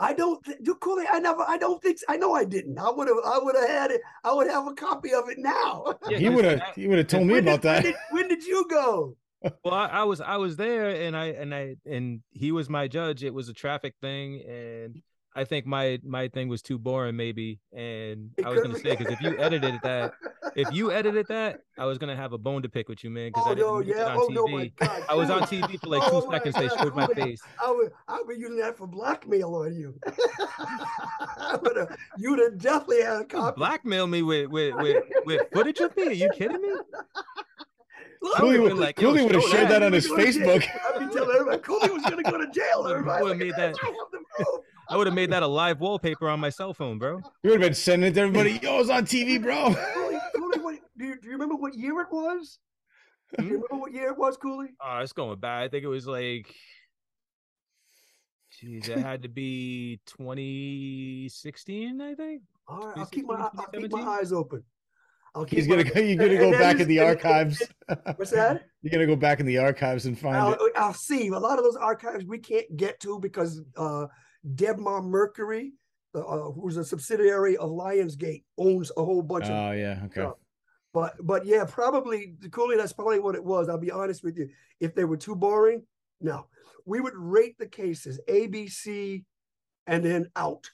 [0.00, 1.06] I don't think, Cooley.
[1.10, 1.42] I never.
[1.48, 1.98] I don't think.
[2.08, 2.78] I know I didn't.
[2.78, 3.16] I would have.
[3.24, 4.00] I would have had it.
[4.22, 5.94] I would have a copy of it now.
[6.08, 7.82] Yeah, he 'cause would have he would have told me When did- about that.
[7.84, 9.16] When did, when did you go?
[9.64, 12.88] Well I, I was i was there and i and i and he was my
[12.88, 15.00] judge it was a traffic thing and
[15.36, 18.96] i think my my thing was too boring maybe and It i was gonna say
[18.96, 20.14] because if you edited that
[20.56, 23.28] if you edited that i was gonna have a bone to pick with you man
[23.28, 24.06] because Oh i didn't no, yeah.
[24.06, 25.04] on Oh tv no, my God.
[25.08, 27.40] i was on tv for like two Oh, my seconds they God, showed my face
[27.64, 27.92] I would.
[28.08, 29.94] I would using that for blackmail on you.
[30.58, 31.96] I would have.
[32.18, 33.56] You'd have definitely had a copy.
[33.56, 36.72] blackmail me with with with, with footage of me are you kidding me
[38.36, 39.80] Cooley would've like, Cooley would have shared that.
[39.80, 40.60] that on his He was gonna Facebook.
[40.62, 40.80] jail.
[40.94, 42.82] I'd be telling everybody, Cooley was going to go to jail.
[42.82, 44.48] Would've- Everybody, would've look made that- I have the proof.
[44.90, 47.60] i would have made that a live wallpaper on my cell phone bro You would
[47.60, 48.58] have been sending it to everybody.
[48.62, 49.74] Yo, it's on TV, bro.
[49.94, 52.58] Cooley, Cooley, what, do, you, do you remember what year it was?
[53.36, 53.48] Do Hmm?
[53.50, 54.68] you remember what year it was, Cooley?
[54.82, 55.62] Oh, it's going bad.
[55.64, 56.52] I think it was like,
[58.58, 62.42] geez, it had to be 2016, I think.
[62.66, 64.62] All right, I'll keep my I'll keep my eyes open.
[65.38, 66.00] I'll keep He's gonna go.
[66.00, 67.62] you're gonna go back in the archives.
[68.16, 68.64] What's that?
[68.82, 70.72] You're gonna go back in the archives and find I'll, it.
[70.76, 71.28] I'll see.
[71.28, 74.06] A lot of those archives we can't get to because uh,
[74.54, 75.74] Debmar Mercury,
[76.14, 80.00] uh, uh, who's a subsidiary of Lionsgate, owns a whole bunch of Oh yeah.
[80.06, 80.22] Okay.
[80.22, 80.34] stuff.
[80.92, 82.76] But but yeah, probably Cooley.
[82.76, 83.68] That's probably what it was.
[83.68, 84.48] I'll be honest with you.
[84.80, 85.84] If they were too boring,
[86.20, 86.46] no,
[86.84, 89.24] we would rate the cases A, B, C,
[89.86, 90.68] and then out.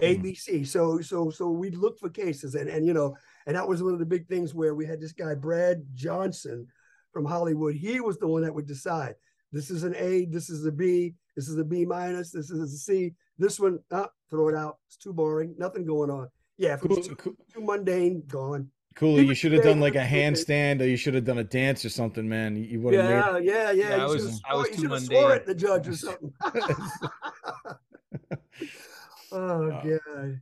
[0.00, 0.60] ABC.
[0.60, 0.66] Mhm.
[0.66, 3.16] So so so we'd look for cases, and and you know,
[3.48, 6.68] and that was one of the big things where we had this guy Brad Johnson
[7.12, 7.74] from Hollywood.
[7.74, 9.14] He was the one that would decide.
[9.50, 10.26] This is an A.
[10.26, 11.14] This is a B.
[11.34, 12.30] This is a B minus.
[12.30, 13.14] This is a C.
[13.38, 14.76] This one, ah, throw it out.
[14.86, 15.54] It's too boring.
[15.58, 16.28] Nothing going on.
[16.58, 18.68] Yeah, if it was Cool, too, cool, too mundane, gone.
[18.96, 21.84] Cooley, you should have done like a handstand, or you should have done a dance
[21.84, 22.56] or something, man.
[22.56, 23.44] You- You would have made.
[23.46, 23.88] Yeah, yeah, yeah.
[23.90, 25.36] Yeah, I you was- should've I was too you should've swore mundane.
[25.38, 26.32] at the judge or something.
[29.32, 30.40] oh Uh, god.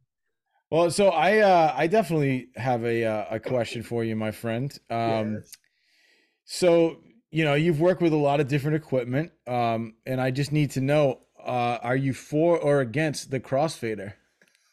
[0.77, 4.79] Well, so I uh I definitely have a uh, a question for you, my friend.
[4.91, 5.53] Um Yes.
[6.45, 6.99] so
[7.31, 9.33] you know, you've worked with a lot of different equipment.
[9.47, 14.13] Um and I just need to know uh are you for or against the crossfader?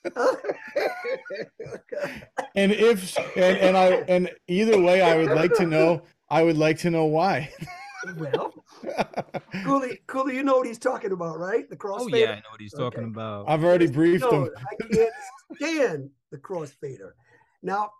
[2.55, 6.57] And if and, and I and either way I would like to know I would
[6.57, 7.49] like to know why.
[8.17, 8.53] well,
[9.63, 11.69] Cooley, Cooley, you know what he's talking about, right?
[11.69, 12.13] The crossfader.
[12.13, 13.45] Oh, yeah, I know what he's talking about.
[13.47, 14.49] I've already briefed No, him.
[14.57, 15.13] I can't
[15.55, 17.11] stand the crossfader.
[17.61, 17.91] Now,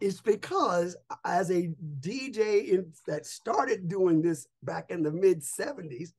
[0.00, 1.70] it's because as a
[2.00, 6.12] DJ in, that started doing this back in the mid 70s,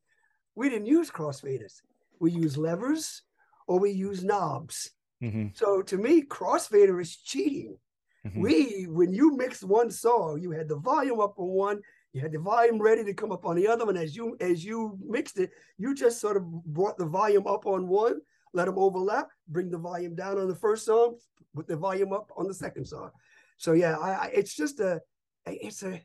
[0.56, 1.82] we didn't use crossfaders.
[2.20, 3.24] We use levers
[3.68, 4.92] or we use knobs.
[5.22, 7.78] Mhm, So to me, crossfader is cheating.
[8.26, 8.42] mhm.
[8.42, 11.82] We, when you mixed one song, you had the volume up on one,
[12.14, 13.98] you had the volume ready to come up on the other one.
[13.98, 17.88] As you as you mixed it, you just sort of brought the volume up on
[17.88, 18.22] one,
[18.54, 21.18] let them overlap, bring the volume down on the first song,
[21.56, 23.12] put the volume up on the second song.
[23.58, 25.02] So yeah, I, I it's just a,
[25.46, 26.02] it's a,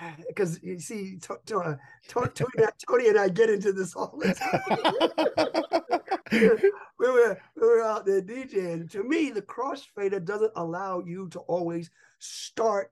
[0.28, 1.76] because you see, uh, to,
[2.08, 5.60] Tony, Tony and I get into this all the time.
[6.98, 8.90] we were we were out there DJing.
[8.90, 12.90] To me, the crossfader doesn't allow you to always start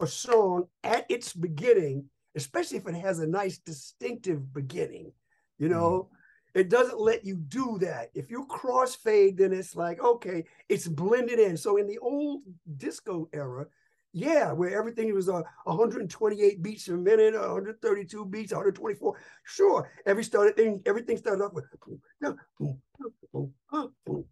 [0.00, 5.12] a song at its beginning, especially if it has a nice distinctive beginning.
[5.58, 6.10] You know,
[6.54, 8.10] it doesn't let you do that.
[8.14, 11.56] If you crossfade, then it's like okay, it's blended in.
[11.56, 12.42] So in the old
[12.76, 13.66] disco era.
[14.12, 19.14] Yeah, where everything was uh, 128 beats a minute, 132 beats, 124.
[19.44, 21.66] Sure, every started thing, everything started off with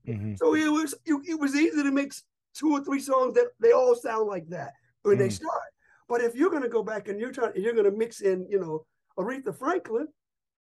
[0.08, 0.38] Mhm.
[0.38, 2.22] so it was it was easy to mix
[2.54, 4.72] two or three songs that they all sound like that
[5.04, 5.32] when they Mm.
[5.32, 5.62] start.
[6.08, 8.84] But if you're gonna go back and you're trying you're gonna mix in, you know,
[9.18, 10.08] Aretha Franklin,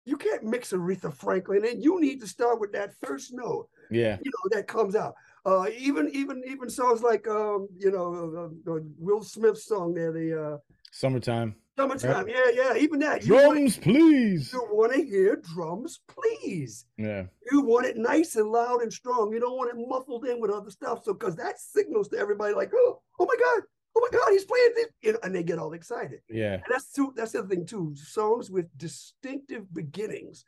[0.05, 4.19] you can't mix Aretha Franklin, and you need to start with that first note, Yeah.
[4.23, 5.15] you know, that comes out.
[5.45, 10.13] Uh, even even even songs like um, you know, uh, uh, Will Smith's song there,
[10.13, 10.59] the uh,
[10.93, 11.55] Summertime.
[11.77, 12.29] summertime.
[12.29, 13.21] Yeah, yeah, even that.
[13.23, 14.53] Drums, please.
[14.53, 16.87] you want to hear drums, please.
[16.97, 17.27] Yeah.
[17.53, 19.33] You want it nice and loud and strong.
[19.33, 21.05] You don't want it muffled in with other stuff.
[21.05, 23.63] So, because that signals to everybody, like, oh, oh my God,
[23.97, 26.21] oh my God, he's playing this, you know, and they get all excited.
[26.29, 26.55] Yeah.
[26.55, 27.13] And that's too.
[27.17, 27.95] That's the other thing too.
[27.97, 30.45] Songs with distinctive beginnings.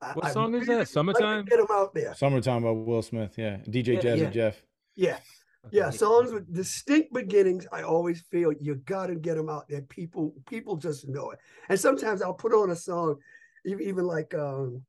[0.00, 0.78] I- What I song is really that?
[0.80, 1.44] like Summertime?
[1.46, 2.14] Get them out there.
[2.14, 3.34] Summertime by Will Smith.
[3.38, 3.56] Yeah.
[3.68, 4.30] DJ Yeah, Jazzy yeah.
[4.30, 4.62] Jeff.
[4.94, 5.18] Yeah,
[5.70, 5.88] yeah.
[5.90, 7.66] Songs with distinct beginnings.
[7.72, 9.80] I always feel you got to get them out there.
[9.82, 11.38] People, people just know it.
[11.70, 13.16] And sometimes I'll put on a song,
[13.64, 14.82] even, even like um,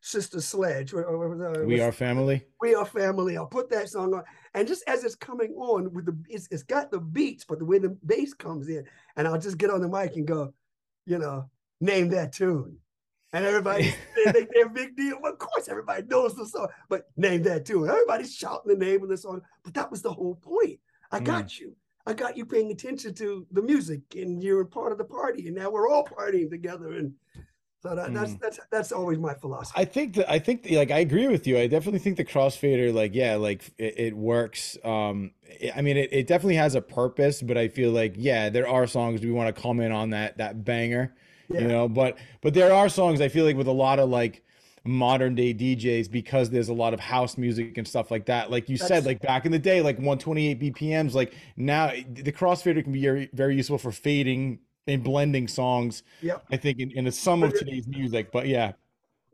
[0.00, 0.92] Sister Sledge.
[0.92, 2.46] We are family.
[2.60, 3.36] We Are Family.
[3.36, 4.24] I'll put that song on,
[4.54, 7.64] and just as it's coming on with the, it's, it's got the beats, but the
[7.64, 8.84] way the bass comes in,
[9.16, 10.54] and I'll just get on the mic and go,
[11.06, 12.78] you know, name that tune.
[13.32, 13.94] And everybody
[14.24, 15.18] they think they're a big deal.
[15.20, 17.88] Well, of course, everybody knows the song, but name that tune.
[17.88, 19.42] Everybody's shouting the name of the song.
[19.62, 20.80] But that was the whole point.
[21.12, 21.24] I Mm.
[21.26, 21.76] got you.
[22.06, 25.46] I got you paying attention to the music, and you're a part of the party.
[25.46, 26.94] And now we're all partying together.
[26.94, 27.12] And
[27.82, 28.40] so that, that's Mm.
[28.40, 29.80] that's that's always my philosophy.
[29.80, 31.58] I think that I think that, like I agree with you.
[31.58, 34.76] I definitely think the crossfader, like yeah, like it, it works.
[34.84, 38.50] Um, I- I mean, it, it definitely has a purpose, but I feel like yeah,
[38.50, 41.14] there are songs we want to comment on that that banger,
[41.48, 41.60] Yeah.
[41.62, 41.88] you know.
[41.88, 44.42] But but there are songs I feel like with a lot of like
[44.84, 48.50] modern day DJs because there's a lot of house music and stuff like that.
[48.50, 51.12] Like you That's- said, like back in the day, like 128 BPMs.
[51.14, 54.58] Like now, the crossfader can be very, very useful for fading
[54.90, 56.02] and blending songs.
[56.22, 56.44] Yep.
[56.52, 58.72] I think in, in some of today's music, but yeah.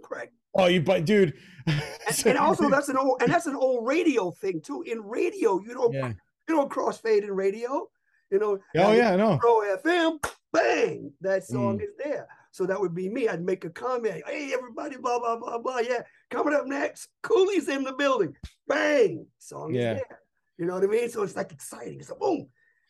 [0.02, 0.32] Correct.
[0.54, 1.34] Oh, you but dude.
[1.66, 1.82] And,
[2.26, 4.82] and also that's an old and that's an old radio thing too.
[4.82, 6.08] In radio, you don't yeah.
[6.48, 7.88] you don't crossfade in radio.
[8.30, 8.58] You know.
[8.76, 9.38] Oh yeah, I know.
[9.38, 11.46] Pro FM, bang, that Mm.
[11.46, 12.26] song is there.
[12.50, 13.28] So that would be me.
[13.28, 14.22] I'd make a comment.
[14.26, 15.78] Hey, everybody, blah, blah, blah, blah.
[15.80, 16.00] Yeah.
[16.30, 18.34] Coming up next, Cooley's in the building.
[18.66, 19.26] Bang.
[19.38, 19.96] Song Yeah.
[19.96, 20.20] is there.
[20.56, 21.10] You know what I mean?
[21.10, 22.00] So it's like exciting.
[22.00, 22.48] It's a boom.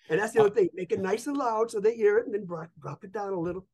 [0.09, 0.71] And that's the uh, other thing.
[0.75, 3.33] Make it nice and loud so they hear it and then drop, drop it down
[3.33, 3.67] a little.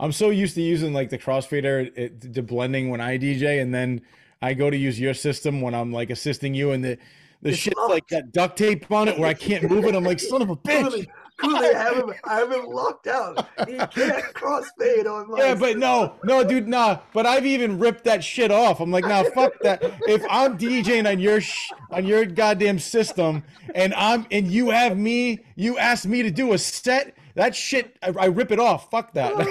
[0.00, 3.72] I'm so used to using like the crossfader it, to blending when I DJ, and
[3.72, 4.02] then
[4.40, 6.98] I go to use your system when I'm like assisting you, and the
[7.42, 7.90] the It's shit's locked.
[7.90, 9.94] like got duct tape on it where I can't move it.
[9.94, 11.06] I'm like, son of a bitch.
[11.42, 13.46] Cooley, Cooley, I have him, I have him locked out.
[13.66, 17.00] He can't crossfade on my Yeah, but no, no, dude, nah.
[17.12, 18.80] But I've even ripped that shit off.
[18.80, 19.82] I'm like, nah, fuck that.
[20.06, 23.42] If I'm DJing on your sh- on your goddamn system,
[23.74, 27.96] and I'm and you have me, you ask me to do a set, that shit,
[28.02, 28.90] I, I rip it off.
[28.90, 29.34] Fuck that.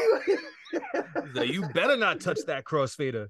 [0.72, 3.28] He's like, you better not touch that crossfader.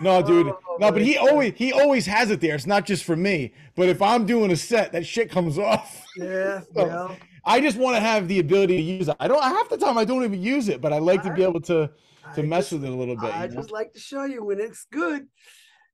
[0.00, 0.48] No, dude.
[0.48, 1.30] Oh, No, but he God.
[1.30, 2.54] always he always has it there.
[2.54, 3.52] It's not just for me.
[3.74, 6.04] But if I'm doing a set, that shit comes off.
[6.16, 9.16] Yeah, So, well, I just want to have the ability to use it.
[9.20, 11.42] I don't half the time I don't even use it, but I like to be
[11.42, 11.90] able to
[12.34, 13.34] to I mess just- with it a little bit.
[13.34, 13.56] I you know?
[13.56, 15.26] just like to show you when it's good.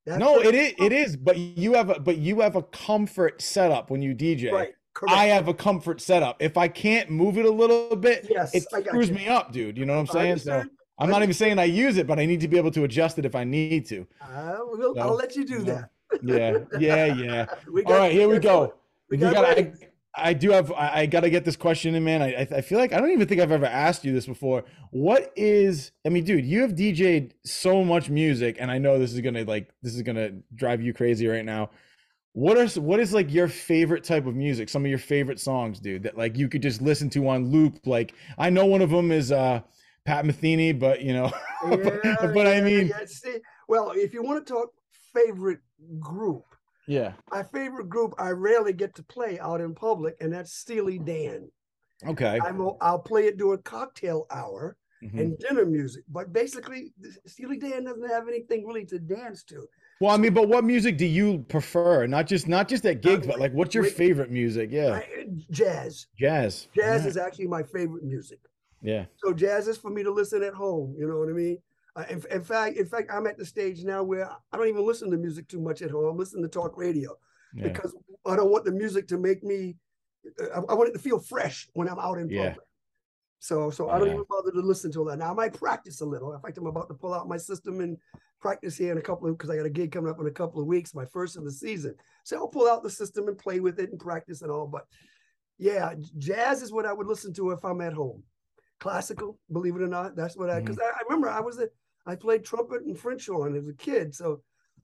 [0.05, 3.41] That's No, it is it is, but you have a but you have a comfort
[3.41, 4.51] setup when you DJ.
[4.51, 4.73] Right.
[4.93, 5.15] Correct.
[5.15, 6.41] I have a comfort setup.
[6.41, 9.15] If I can't move it a little bit, Yes, it got screws you.
[9.15, 9.77] me up, dude.
[9.77, 10.37] You know what I'm saying?
[10.39, 10.63] So.
[10.99, 13.19] I'm not even saying I use it, but I need to be able to adjust
[13.19, 14.07] it if I need to.
[14.19, 15.89] I will, So, I'll let you do that.
[16.23, 17.45] Yeah, yeah, yeah.
[17.85, 18.73] All right, here we got- go.
[19.11, 19.57] We We got got.
[20.17, 20.71] I, do have.
[20.71, 22.21] I, I got to get this question in, man.
[22.21, 24.65] I, I I feel like I don't even think I've ever asked you this before.
[24.91, 25.91] What is?
[26.05, 29.43] I mean, dude, you have DJ'd so much music, and I know this is gonna
[29.43, 31.69] like this is gonna drive you crazy right now.
[32.33, 34.69] What are what is like your favorite type of music?
[34.69, 37.85] Some of your favorite songs, dude, that like you could just listen to on loop.
[37.85, 39.61] Like I know one of them is uh
[40.05, 41.31] Pat Metheny, but you know,
[41.63, 43.37] but, Yeah, but I yeah, mean, yeah,
[43.67, 44.69] well, if you want to talk
[45.13, 45.59] favorite
[45.99, 46.45] group,
[46.87, 50.97] yeah, my favorite group I rarely get to play out in public, and that's Steely
[50.99, 51.49] Dan.
[52.07, 52.39] okay.
[52.43, 55.19] I'm, a- I'll play it during cocktail hour Mhm.
[55.19, 56.91] and dinner music, but basically,
[57.27, 59.67] Steely Dan doesn't have anything really to dance to.
[60.01, 62.05] Well, I mean, but what music do you prefer?
[62.07, 64.69] Not just not just at gigs, but like what's your favorite music?
[64.71, 66.07] Yeah, I- jazz.
[66.17, 66.67] jazz.
[66.75, 68.39] Jazz is actually my favorite music.
[68.81, 69.05] yeah.
[69.17, 70.95] So jazz is for me to listen at home.
[70.97, 71.57] You know what I mean?
[71.97, 74.85] Uh, in, in fact, in fact, I'm at the stage now where I don't even
[74.85, 76.05] listen to music too much at home.
[76.05, 77.15] I'm listening to talk radio
[77.55, 77.63] Yeah.
[77.69, 77.95] because
[78.25, 79.77] I don't want the music to make me.
[80.53, 82.49] I, I want it to feel fresh when I'm out in Yeah.
[82.49, 82.65] public.
[83.39, 85.17] So, so I don't even bother to listen to that.
[85.17, 86.33] Now I might practice a little.
[86.33, 87.97] In fact, I'm about to pull out my system and
[88.39, 90.31] practice here in a couple of because I got a gig coming up in a
[90.31, 91.95] couple of weeks, my first of the season.
[92.25, 94.67] So I'll pull out the system and play with it and practice and all.
[94.67, 94.85] But
[95.57, 98.23] yeah, jazz is what I would listen to if I'm at home.
[98.79, 101.67] Classical, believe it or not, that's what I because I, I remember I was a
[102.07, 104.41] I played trumpet and French horn as a kid, so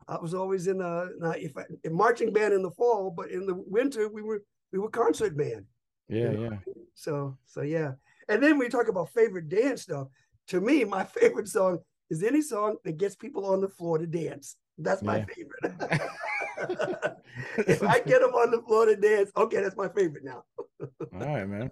[0.08, 1.08] I was always in a
[1.38, 4.44] if I, in marching band in the fall, but in the winter we were
[4.74, 5.66] we were concert band.
[6.10, 6.58] Yeah, yeah.
[6.96, 7.94] So so yeah,
[8.28, 10.10] and then we talk about favorite dance stuff.
[10.50, 14.06] To me, my favorite song is any song that gets people on the floor to
[14.06, 14.58] dance.
[14.78, 15.26] That's my Yeah.
[15.34, 17.18] favorite.
[17.68, 20.44] if I get them on the floor to dance, okay, that's my favorite now.
[20.82, 20.88] All
[21.20, 21.72] right, man.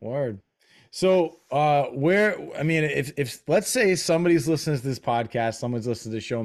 [0.00, 0.40] Word.
[0.92, 5.86] So, uh, where I mean, if if let's say somebody's listening to this podcast, someone's
[5.86, 6.40] listening to the show,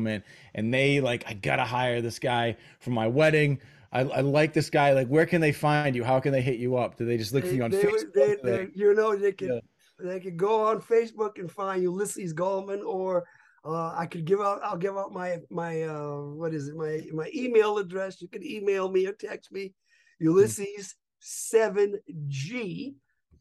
[0.53, 3.59] and they like, I gotta hire this guy for my wedding.
[3.91, 4.93] I, I like this guy.
[4.93, 6.03] Like, where can they find you?
[6.03, 6.95] How can they hit you up?
[6.97, 8.13] Do they just look for you on they Facebook?
[8.13, 9.59] they- they- you know, they can Yeah.
[9.99, 13.25] they could go on Facebook and find Ulysses Gallman, or
[13.63, 14.59] uh, I could give out.
[14.63, 16.75] I'll give out my my uh, what is it?
[16.75, 18.21] My my email address.
[18.21, 19.73] You can email me or text me.
[20.19, 20.25] Hmm.
[20.25, 22.95] Ulysses seven G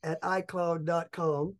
[0.04, 1.54] at iCloud.com.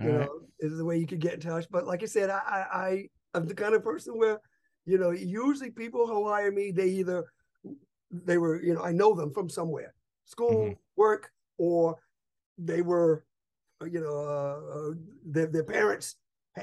[0.00, 0.26] You All right.
[0.26, 1.66] know, is the way you could get in touch.
[1.70, 4.40] But like I said, I I I- I'm the kind of person where,
[4.86, 7.24] you know, usually people who hire me, they either
[8.10, 11.98] they were, you know, I know them from somewhere, school, work, or
[12.56, 13.24] they were,
[13.82, 16.16] you know, uh, uh, their their parents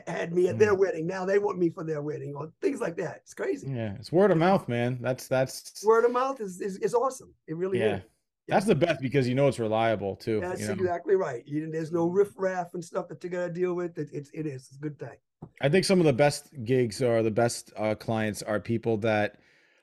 [0.08, 1.06] had me at their wedding.
[1.06, 3.18] Now they want me for their wedding or things like that.
[3.18, 3.70] It's crazy.
[3.70, 4.98] Yeah, it's word of mouth, man.
[5.02, 7.34] That's that's Word of mouth is, is, is awesome.
[7.48, 7.98] It really yeah.
[7.98, 8.02] is.
[8.48, 10.40] That's the best because you know it's reliable too.
[10.42, 10.74] That's you know?
[10.74, 11.44] exactly right.
[11.46, 13.98] You, there's no riffraff and stuff that you got to deal with.
[13.98, 14.68] It, it's it is.
[14.68, 15.16] It's a good thing.
[15.62, 19.38] I think some of the best gigs or the best uh, clients are people that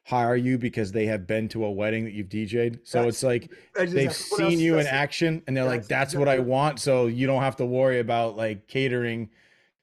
[0.05, 2.81] hire you because they have been to a wedding that you've DJ'd.
[2.85, 4.99] So That's- it's like they've exactly what I was seen you in stressing.
[4.99, 6.81] action and they're like, That's that's what I want.
[6.81, 9.31] So you don't have to worry about like catering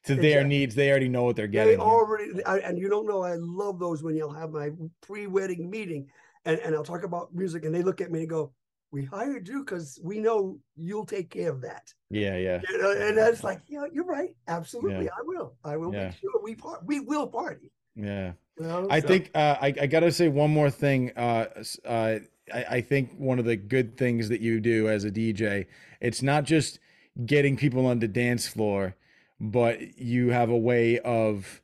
[0.05, 0.49] to their Exactly.
[0.49, 0.75] needs.
[0.75, 1.79] They already know what they're They getting.
[1.79, 4.69] already, I, and you don't know, I love those when you'll have my
[5.01, 6.07] pre-wedding meeting,
[6.45, 8.51] and, and I'll talk about music, and they look at me and go,
[8.91, 12.61] "We hired you because we know you'll take care of that." yeah, yeah.
[12.69, 16.05] You know, and that's like, yeah, you're right, absolutely, I will, I will Yeah.
[16.05, 17.71] make sure we part, we will party.
[17.95, 18.33] Yeah.
[18.59, 21.11] You know, I so- think uh, I, I got to say one more thing.
[21.15, 21.45] Uh,
[21.85, 22.19] uh,
[22.53, 25.65] I, I think one of the good things that you do as a DJ,
[25.99, 26.79] it's not just
[27.25, 28.95] getting people on the dance floor,
[29.39, 31.61] but you have a way of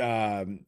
[0.00, 0.60] um,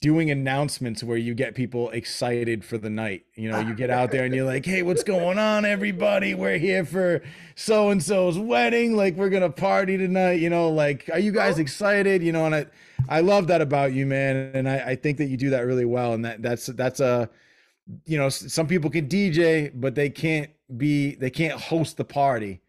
[0.00, 3.24] doing announcements where you get people excited for the night.
[3.34, 6.34] You know, you get out there and you're like, "Hey, what's going on, everybody?
[6.34, 7.22] We're here for
[7.56, 8.94] so and so's wedding.
[8.94, 10.34] Like, we're gonna party tonight.
[10.34, 12.22] You know, like, are you guys excited?
[12.22, 12.66] You know?" And I,
[13.08, 14.52] I love that about you, man.
[14.54, 16.12] And I, I think that you do that really well.
[16.12, 17.28] And that that's that's a,
[18.06, 22.60] you know, some people can DJ, but they can't be they can't host the party.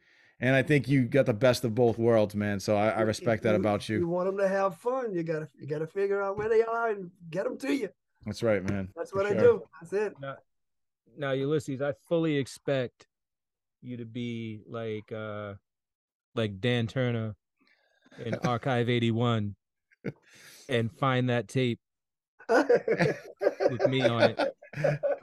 [0.42, 2.60] And I think you got the best of both worlds, man.
[2.62, 4.08] So I, I if respect that about You you.
[4.08, 5.14] want them to have fun.
[5.14, 7.90] You gotta, you gotta figure out where they are and get them to you.
[8.26, 8.90] That's right, man.
[8.96, 9.64] That's For what I do.
[9.82, 10.14] That's it.
[11.18, 13.08] now Ulysses, I fully expect
[13.82, 15.54] you to be like uh
[16.36, 17.36] like Dan Turner
[18.24, 19.56] in Archive 81
[20.70, 21.80] and find that tape
[22.50, 24.56] with me on it.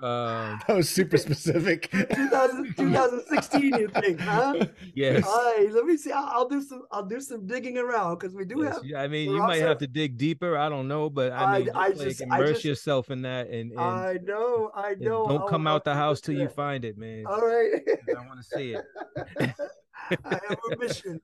[0.02, 1.90] Um That was super specific.
[1.90, 4.66] 2000, 2016, you think, huh?
[4.94, 5.24] yes.
[5.26, 6.12] All right, let me see.
[6.12, 6.82] I'll, I'll do some.
[6.90, 8.84] I'll do some digging around because we do yes, have.
[8.84, 10.56] yeah, I mean, we're you might also- have to dig deeper.
[10.58, 13.10] I don't know, but I I- mean, just, I like just- I immerse just- yourself
[13.10, 14.70] in that and, and, I know.
[14.74, 15.26] I know.
[15.28, 17.24] don't I'll- come out the house till you find it, man.
[17.26, 17.70] All right.
[17.86, 18.84] 'cause I want to see it.
[20.24, 21.20] I have a mission.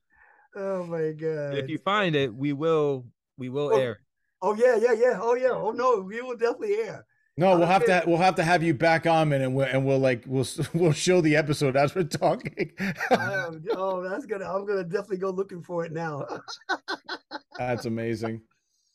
[0.54, 1.54] Oh my god.
[1.58, 3.04] If you find it, we will
[3.36, 4.00] we will Oh, air.
[4.40, 5.18] Oh yeah, yeah, yeah.
[5.20, 5.50] Oh yeah.
[5.50, 7.04] Oh no, we will definitely air.
[7.38, 9.86] No, we'll have to we'll have to have you back on, man, and we'll and
[9.86, 12.72] we'll like we'll we'll show the episode as we're talking.
[13.10, 14.44] Am, oh, that's gonna.
[14.44, 16.26] I'm gonna definitely go looking for it now.
[17.58, 18.42] That's amazing.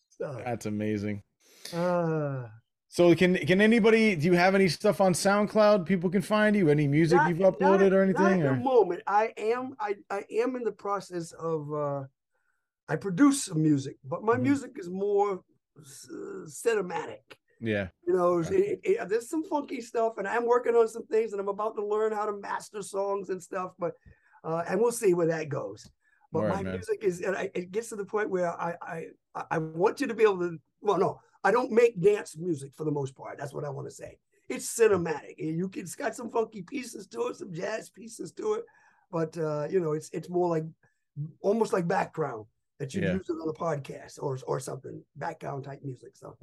[0.09, 1.23] so, That's amazing.
[1.73, 2.47] uh,
[2.89, 6.69] So can can anybody do you have any stuff on SoundCloud people can find you?
[6.69, 8.41] Any music not- you've uploaded at- or anything?
[8.43, 9.75] at the moment, I am.
[9.79, 11.73] I I am in the process of.
[11.73, 12.03] uh
[12.89, 14.41] I produce some music, but my Mhm.
[14.43, 15.41] music is more
[15.81, 16.07] s-
[16.47, 17.35] cinematic.
[17.59, 17.87] Yeah.
[18.05, 18.55] You know, Okay.
[18.55, 21.75] it, it- there's some funky stuff, and I'm working on some things, and I'm about
[21.75, 23.71] to learn how to master songs and stuff.
[23.79, 23.93] But
[24.43, 25.89] uh, and we'll see where that goes.
[26.31, 26.73] But Word, my man.
[26.73, 29.05] music is, and I, it gets to the point where I, I
[29.51, 30.59] I want you to be able to.
[30.81, 33.37] Well, no, I don't make dance music for the most part.
[33.37, 34.17] That's what I want to say.
[34.49, 35.35] It's cinematic.
[35.39, 38.65] and You can, it's got some funky pieces to it, some jazz pieces to it,
[39.11, 40.65] but uh, you know, it's it's more like
[41.41, 42.45] almost like background
[42.79, 43.13] that you Yeah.
[43.13, 46.15] use it on a podcast or or something, background type music.
[46.15, 46.37] So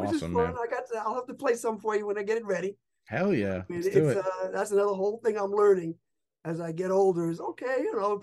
[0.00, 0.32] which is fun.
[0.32, 0.54] man.
[0.54, 2.76] I got to, I'll have to play some for you when I get it ready.
[3.04, 3.62] Hell yeah.
[3.68, 4.16] I mean, it's it.
[4.16, 5.94] uh, that's another whole thing I'm learning
[6.44, 7.30] as I get older.
[7.30, 8.20] Is okay, you know,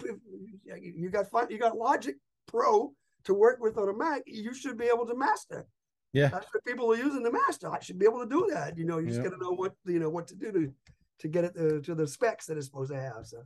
[0.66, 2.16] you got fun, you got Logic
[2.48, 2.94] Pro
[3.26, 5.66] to work with on a Mac, you should be able to master.
[6.12, 6.28] Yeah.
[6.28, 7.72] That's what people are using to master.
[7.72, 8.78] I should be able to do that.
[8.78, 10.74] You know, you just got to know what you know what to do to
[11.20, 13.26] to get it to, to the specs that it's supposed to have.
[13.26, 13.44] So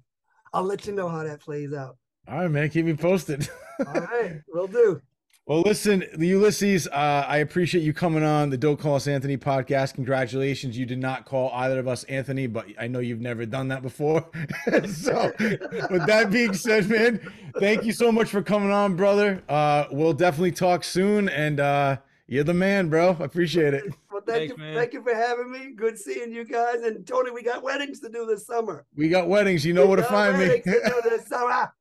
[0.54, 1.98] I'll let you know how that plays out.
[2.28, 2.70] All right, man.
[2.70, 3.48] Keep me posted.
[3.88, 5.02] All right, will do.
[5.48, 9.94] Well, listen, Ulysses, uh, I appreciate you coming on the Don't Call Us Anthony podcast.
[9.94, 10.78] Congratulations.
[10.78, 13.82] You did not call either of us Anthony, but I know you've never done that
[13.82, 14.30] before.
[14.66, 17.22] so, with that being said, man,
[17.62, 19.42] thank you so much for coming on, brother.
[19.48, 21.30] Uh, we'll definitely talk soon.
[21.30, 21.98] And uh,
[22.28, 23.16] you're the man, bro.
[23.20, 23.86] I appreciate it.
[24.18, 24.76] Well, thank Thanks, you, man.
[24.76, 25.74] thank you for having me.
[25.76, 26.82] Good seeing you guys.
[26.82, 28.84] And Tony, we got weddings to do this summer.
[28.96, 29.64] We got weddings.
[29.64, 30.60] You know where to find me.
[30.60, 31.72] to this summer.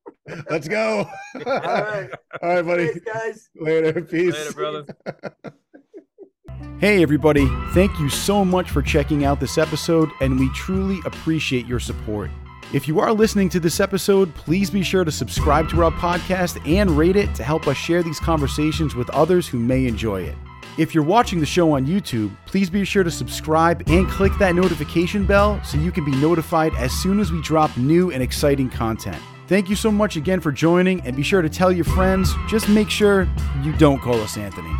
[0.47, 0.99] Let's go.
[1.35, 2.09] All right,
[2.43, 2.87] All right, buddy.
[2.89, 3.49] Thanks, guys.
[3.59, 4.01] Later.
[4.03, 4.35] Peace.
[4.35, 4.85] Later, brother.
[6.79, 11.65] Hey, everybody, thank you so much for checking out this episode, and we truly appreciate
[11.65, 12.29] your support.
[12.73, 16.59] If you are listening to this episode, please be sure to subscribe to our podcast
[16.67, 20.35] and rate it to help us share these conversations with others who may enjoy it.
[20.77, 24.53] If you're watching the show on YouTube, please be sure to subscribe and click that
[24.53, 28.69] notification bell so you can be notified as soon as we drop new and exciting
[28.69, 29.17] content.
[29.47, 32.33] Thank you so much again for joining, and be sure to tell your friends.
[32.49, 33.29] Just make sure
[33.63, 34.75] you don't call us Anthony.